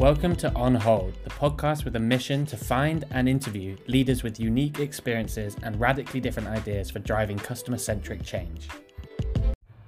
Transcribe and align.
Welcome 0.00 0.34
to 0.36 0.50
On 0.54 0.74
Hold, 0.76 1.12
the 1.24 1.28
podcast 1.28 1.84
with 1.84 1.94
a 1.94 2.00
mission 2.00 2.46
to 2.46 2.56
find 2.56 3.04
and 3.10 3.28
interview 3.28 3.76
leaders 3.86 4.22
with 4.22 4.40
unique 4.40 4.78
experiences 4.78 5.58
and 5.62 5.78
radically 5.78 6.20
different 6.20 6.48
ideas 6.48 6.90
for 6.90 7.00
driving 7.00 7.36
customer 7.36 7.76
centric 7.76 8.24
change. 8.24 8.68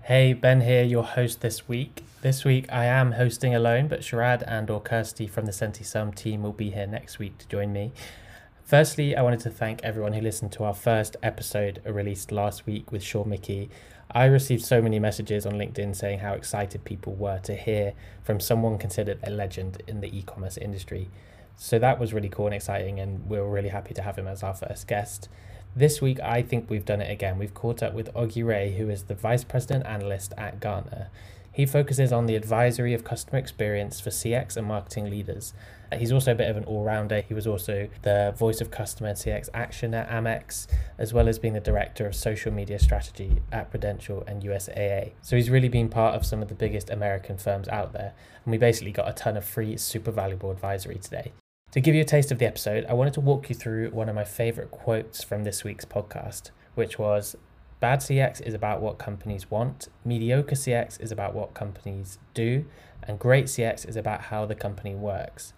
Hey, 0.03 0.35
Ben 0.35 0.61
here, 0.61 0.85
your 0.85 1.03
host 1.03 1.40
this 1.40 1.67
week. 1.67 2.04
This 2.21 2.45
week 2.45 2.71
I 2.71 2.85
am 2.85 3.12
hosting 3.12 3.54
alone, 3.54 3.88
but 3.88 4.01
Sharad 4.01 4.45
and 4.46 4.69
or 4.69 4.83
Kirsty 4.83 5.27
from 5.27 5.46
the 5.46 5.51
SentiSum 5.51 6.15
team 6.15 6.43
will 6.43 6.53
be 6.53 6.69
here 6.69 6.87
next 6.87 7.19
week 7.19 7.39
to 7.39 7.49
join 7.49 7.73
me. 7.73 7.93
Firstly, 8.65 9.17
I 9.17 9.23
wanted 9.23 9.41
to 9.41 9.51
thank 9.51 9.83
everyone 9.83 10.13
who 10.13 10.21
listened 10.21 10.53
to 10.53 10.65
our 10.65 10.75
first 10.75 11.17
episode 11.23 11.81
released 11.87 12.31
last 12.31 12.67
week 12.67 12.93
with 12.93 13.03
Shaw 13.03 13.25
Mickey 13.25 13.71
I 14.15 14.27
received 14.27 14.63
so 14.63 14.83
many 14.83 14.99
messages 14.99 15.47
on 15.47 15.55
LinkedIn 15.55 15.97
saying 15.97 16.19
how 16.19 16.35
excited 16.35 16.85
people 16.85 17.15
were 17.15 17.39
to 17.45 17.57
hear 17.57 17.95
from 18.23 18.41
someone 18.41 18.77
considered 18.77 19.19
a 19.23 19.31
legend 19.31 19.83
in 19.87 20.03
the 20.03 20.17
e 20.17 20.23
commerce 20.23 20.59
industry. 20.59 21.09
So 21.57 21.79
that 21.79 21.98
was 21.98 22.12
really 22.12 22.29
cool 22.29 22.47
and 22.47 22.55
exciting, 22.55 23.01
and 23.01 23.27
we 23.29 23.39
are 23.39 23.48
really 23.48 23.70
happy 23.70 23.95
to 23.95 24.03
have 24.03 24.19
him 24.19 24.27
as 24.27 24.43
our 24.43 24.53
first 24.53 24.87
guest. 24.87 25.30
This 25.75 26.03
week, 26.03 26.20
I 26.20 26.43
think 26.43 26.69
we've 26.69 26.84
done 26.84 27.01
it 27.01 27.11
again. 27.11 27.39
We've 27.39 27.55
caught 27.55 27.83
up 27.83 27.95
with 27.95 28.12
Augie 28.12 28.47
Ray, 28.47 28.77
who 28.77 28.91
is 28.91 29.05
the 29.05 29.15
Vice 29.15 29.45
President 29.45 29.87
Analyst 29.87 30.34
at 30.37 30.61
Gartner. 30.61 31.09
He 31.52 31.66
focuses 31.66 32.12
on 32.12 32.24
the 32.24 32.34
advisory 32.34 32.95
of 32.95 33.05
customer 33.05 33.38
experience 33.38 34.01
for 34.01 34.09
CX 34.09 34.56
and 34.56 34.66
marketing 34.66 35.11
leaders. 35.11 35.52
Uh, 35.92 35.98
he's 35.98 36.11
also 36.11 36.33
a 36.33 36.34
bit 36.34 36.48
of 36.48 36.56
an 36.56 36.65
all 36.65 36.83
rounder. 36.83 37.20
He 37.20 37.34
was 37.34 37.47
also 37.47 37.91
the 38.01 38.34
voice 38.38 38.62
of 38.62 38.70
customer 38.70 39.12
CX 39.12 39.51
action 39.52 39.92
at 39.92 40.09
Amex, 40.09 40.66
as 40.97 41.12
well 41.12 41.28
as 41.28 41.38
being 41.38 41.52
the 41.52 41.61
director 41.61 42.06
of 42.06 42.15
social 42.15 42.51
media 42.51 42.78
strategy 42.78 43.42
at 43.52 43.70
Prudential 43.70 44.25
and 44.27 44.42
USAA. 44.42 45.12
So 45.20 45.37
he's 45.37 45.51
really 45.51 45.69
been 45.69 45.91
part 45.91 46.15
of 46.15 46.25
some 46.25 46.41
of 46.41 46.48
the 46.48 46.55
biggest 46.55 46.88
American 46.88 47.37
firms 47.37 47.69
out 47.69 47.92
there. 47.92 48.14
And 48.47 48.53
we 48.53 48.56
basically 48.56 48.92
got 48.92 49.09
a 49.09 49.12
ton 49.12 49.37
of 49.37 49.45
free, 49.45 49.77
super 49.77 50.11
valuable 50.11 50.50
advisory 50.50 50.97
today. 50.97 51.33
To 51.73 51.80
give 51.80 51.95
you 51.95 52.00
a 52.00 52.06
taste 52.06 52.33
of 52.33 52.39
the 52.39 52.47
episode, 52.47 52.86
I 52.86 52.95
wanted 52.95 53.14
to 53.14 53.20
walk 53.20 53.50
you 53.50 53.55
through 53.55 53.91
one 53.91 54.08
of 54.08 54.14
my 54.14 54.25
favorite 54.25 54.70
quotes 54.70 55.23
from 55.23 55.45
this 55.45 55.64
week's 55.64 55.84
podcast, 55.84 56.50
which 56.75 56.98
was 56.98 57.36
Bad 57.83 57.98
CX 57.98 58.41
is 58.42 58.55
about 58.55 58.80
what 58.80 58.98
companies 58.98 59.50
want, 59.50 59.88
mediocre 60.05 60.55
CX 60.55 61.00
is 61.00 61.11
about 61.11 61.34
what 61.34 61.52
companies 61.52 62.20
do, 62.33 62.64
and 63.02 63.19
great 63.19 63.47
CX 63.47 63.89
is 63.89 63.97
about 63.97 64.20
how 64.20 64.47
the 64.47 64.55
company 64.55 64.94
works. 64.94 65.52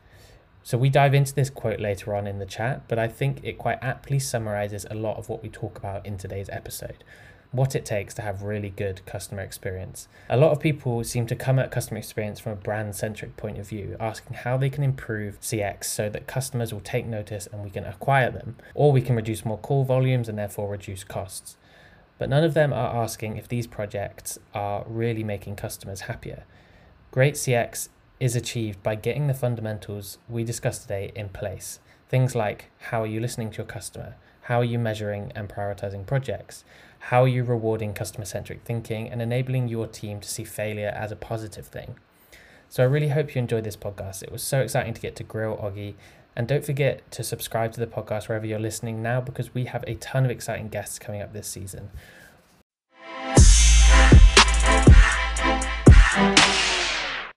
So 0.62 0.78
we 0.78 0.88
dive 0.88 1.12
into 1.12 1.34
this 1.34 1.50
quote 1.50 1.80
later 1.80 2.14
on 2.14 2.26
in 2.26 2.38
the 2.38 2.46
chat, 2.46 2.88
but 2.88 2.98
I 2.98 3.08
think 3.08 3.44
it 3.44 3.58
quite 3.58 3.76
aptly 3.82 4.18
summarizes 4.18 4.86
a 4.90 4.94
lot 4.94 5.18
of 5.18 5.28
what 5.28 5.42
we 5.42 5.50
talk 5.50 5.76
about 5.76 6.06
in 6.06 6.16
today's 6.16 6.48
episode. 6.48 7.04
What 7.52 7.74
it 7.74 7.84
takes 7.84 8.14
to 8.14 8.22
have 8.22 8.42
really 8.42 8.70
good 8.70 9.04
customer 9.04 9.42
experience. 9.42 10.08
A 10.30 10.38
lot 10.38 10.52
of 10.52 10.60
people 10.60 11.04
seem 11.04 11.26
to 11.26 11.36
come 11.36 11.58
at 11.58 11.70
customer 11.70 11.98
experience 11.98 12.40
from 12.40 12.52
a 12.52 12.56
brand 12.56 12.96
centric 12.96 13.36
point 13.36 13.58
of 13.58 13.68
view, 13.68 13.98
asking 14.00 14.36
how 14.38 14.56
they 14.56 14.70
can 14.70 14.82
improve 14.82 15.42
CX 15.42 15.84
so 15.84 16.08
that 16.08 16.26
customers 16.26 16.72
will 16.72 16.80
take 16.80 17.04
notice 17.04 17.46
and 17.52 17.62
we 17.62 17.68
can 17.68 17.84
acquire 17.84 18.30
them, 18.30 18.56
or 18.74 18.92
we 18.92 19.02
can 19.02 19.14
reduce 19.14 19.44
more 19.44 19.58
call 19.58 19.84
volumes 19.84 20.26
and 20.26 20.38
therefore 20.38 20.70
reduce 20.70 21.04
costs 21.04 21.58
but 22.18 22.28
none 22.28 22.44
of 22.44 22.54
them 22.54 22.72
are 22.72 23.02
asking 23.02 23.36
if 23.36 23.48
these 23.48 23.66
projects 23.66 24.38
are 24.54 24.84
really 24.86 25.24
making 25.24 25.56
customers 25.56 26.02
happier. 26.02 26.44
Great 27.10 27.34
CX 27.34 27.88
is 28.20 28.36
achieved 28.36 28.82
by 28.82 28.94
getting 28.94 29.26
the 29.26 29.34
fundamentals 29.34 30.18
we 30.28 30.44
discussed 30.44 30.82
today 30.82 31.12
in 31.14 31.28
place. 31.28 31.80
Things 32.08 32.34
like 32.34 32.70
how 32.78 33.02
are 33.02 33.06
you 33.06 33.20
listening 33.20 33.50
to 33.50 33.58
your 33.58 33.66
customer? 33.66 34.16
How 34.42 34.60
are 34.60 34.64
you 34.64 34.78
measuring 34.78 35.32
and 35.34 35.48
prioritizing 35.48 36.06
projects? 36.06 36.64
How 36.98 37.24
are 37.24 37.28
you 37.28 37.44
rewarding 37.44 37.94
customer 37.94 38.24
centric 38.24 38.62
thinking 38.62 39.08
and 39.08 39.20
enabling 39.20 39.68
your 39.68 39.86
team 39.86 40.20
to 40.20 40.28
see 40.28 40.44
failure 40.44 40.92
as 40.94 41.10
a 41.10 41.16
positive 41.16 41.66
thing? 41.66 41.96
So 42.68 42.82
I 42.82 42.86
really 42.86 43.08
hope 43.08 43.34
you 43.34 43.38
enjoyed 43.38 43.64
this 43.64 43.76
podcast. 43.76 44.22
It 44.22 44.32
was 44.32 44.42
so 44.42 44.60
exciting 44.60 44.94
to 44.94 45.00
get 45.00 45.16
to 45.16 45.22
grill 45.22 45.56
Augie 45.56 45.94
and 46.36 46.48
don't 46.48 46.64
forget 46.64 47.08
to 47.12 47.22
subscribe 47.22 47.72
to 47.72 47.80
the 47.80 47.86
podcast 47.86 48.28
wherever 48.28 48.46
you're 48.46 48.58
listening 48.58 49.02
now 49.02 49.20
because 49.20 49.54
we 49.54 49.66
have 49.66 49.84
a 49.86 49.94
ton 49.96 50.24
of 50.24 50.30
exciting 50.30 50.68
guests 50.68 50.98
coming 50.98 51.22
up 51.22 51.32
this 51.32 51.46
season. 51.46 51.90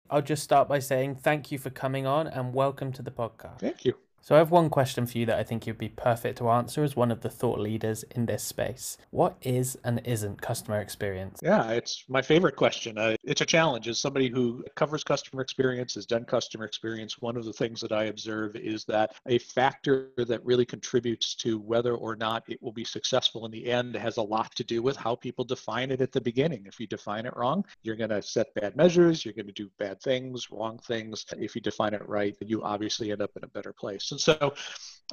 I'll 0.09 0.21
just 0.21 0.41
start 0.43 0.69
by 0.69 0.79
saying 0.79 1.15
thank 1.15 1.51
you 1.51 1.57
for 1.57 1.69
coming 1.69 2.07
on 2.07 2.27
and 2.27 2.53
welcome 2.53 2.93
to 2.93 3.01
the 3.01 3.11
podcast. 3.11 3.59
Thank 3.59 3.85
you. 3.85 3.95
So 4.27 4.35
I 4.35 4.39
have 4.39 4.51
one 4.51 4.69
question 4.69 5.05
for 5.05 5.19
you 5.19 5.25
that 5.27 5.39
I 5.39 5.43
think 5.43 5.65
you'd 5.65 5.77
be 5.77 5.87
perfect 5.87 6.39
to 6.39 6.49
answer 6.49 6.83
as 6.83 6.97
one 6.97 7.11
of 7.11 7.21
the 7.21 7.29
thought 7.29 7.61
leaders 7.61 8.03
in 8.11 8.25
this 8.25 8.43
space. 8.43 8.97
What 9.09 9.37
is 9.41 9.77
and 9.85 10.01
isn't 10.03 10.41
customer 10.41 10.81
experience? 10.81 11.39
Yeah, 11.41 11.69
it's 11.69 12.03
my 12.09 12.21
favorite 12.21 12.57
question. 12.57 12.97
Uh, 12.97 13.15
it's 13.23 13.39
a 13.39 13.45
challenge. 13.45 13.87
As 13.87 14.01
somebody 14.01 14.27
who 14.27 14.65
covers 14.75 15.05
customer 15.05 15.41
experience, 15.41 15.95
has 15.95 16.05
done 16.05 16.25
customer 16.25 16.65
experience, 16.65 17.21
one 17.21 17.37
of 17.37 17.45
the 17.45 17.53
things 17.53 17.79
that 17.79 17.93
I 17.93 18.05
observe 18.07 18.57
is 18.57 18.83
that 18.83 19.15
a 19.29 19.37
factor 19.37 20.09
that 20.17 20.43
really 20.43 20.65
contributes 20.65 21.33
to 21.35 21.59
whether 21.59 21.95
or 21.95 22.17
not 22.17 22.43
it 22.49 22.61
will 22.61 22.73
be 22.73 22.83
successful 22.83 23.45
in 23.45 23.51
the 23.53 23.71
end 23.71 23.95
has 23.95 24.17
a 24.17 24.21
lot 24.21 24.53
to 24.55 24.63
do 24.65 24.81
with 24.81 24.97
how 24.97 25.15
people 25.15 25.45
define 25.45 25.89
it 25.89 26.01
at 26.01 26.11
the 26.11 26.19
beginning. 26.19 26.65
If 26.65 26.81
you 26.81 26.87
define 26.87 27.25
it 27.25 27.37
wrong, 27.37 27.63
you're 27.81 27.95
going 27.95 28.09
to 28.09 28.21
set 28.21 28.53
bad 28.55 28.75
measures, 28.75 29.23
you're 29.23 29.33
going 29.33 29.47
to 29.47 29.53
do 29.53 29.71
bad 29.79 30.01
things, 30.01 30.51
wrong 30.51 30.79
things. 30.79 31.25
If 31.39 31.55
you 31.55 31.61
define 31.61 31.93
it 31.93 32.05
right, 32.05 32.35
then 32.37 32.49
you 32.49 32.61
obviously 32.61 33.13
end 33.13 33.21
up 33.21 33.31
in 33.37 33.45
a 33.45 33.47
better 33.47 33.71
place. 33.71 34.16
And 34.17 34.21
so 34.39 34.55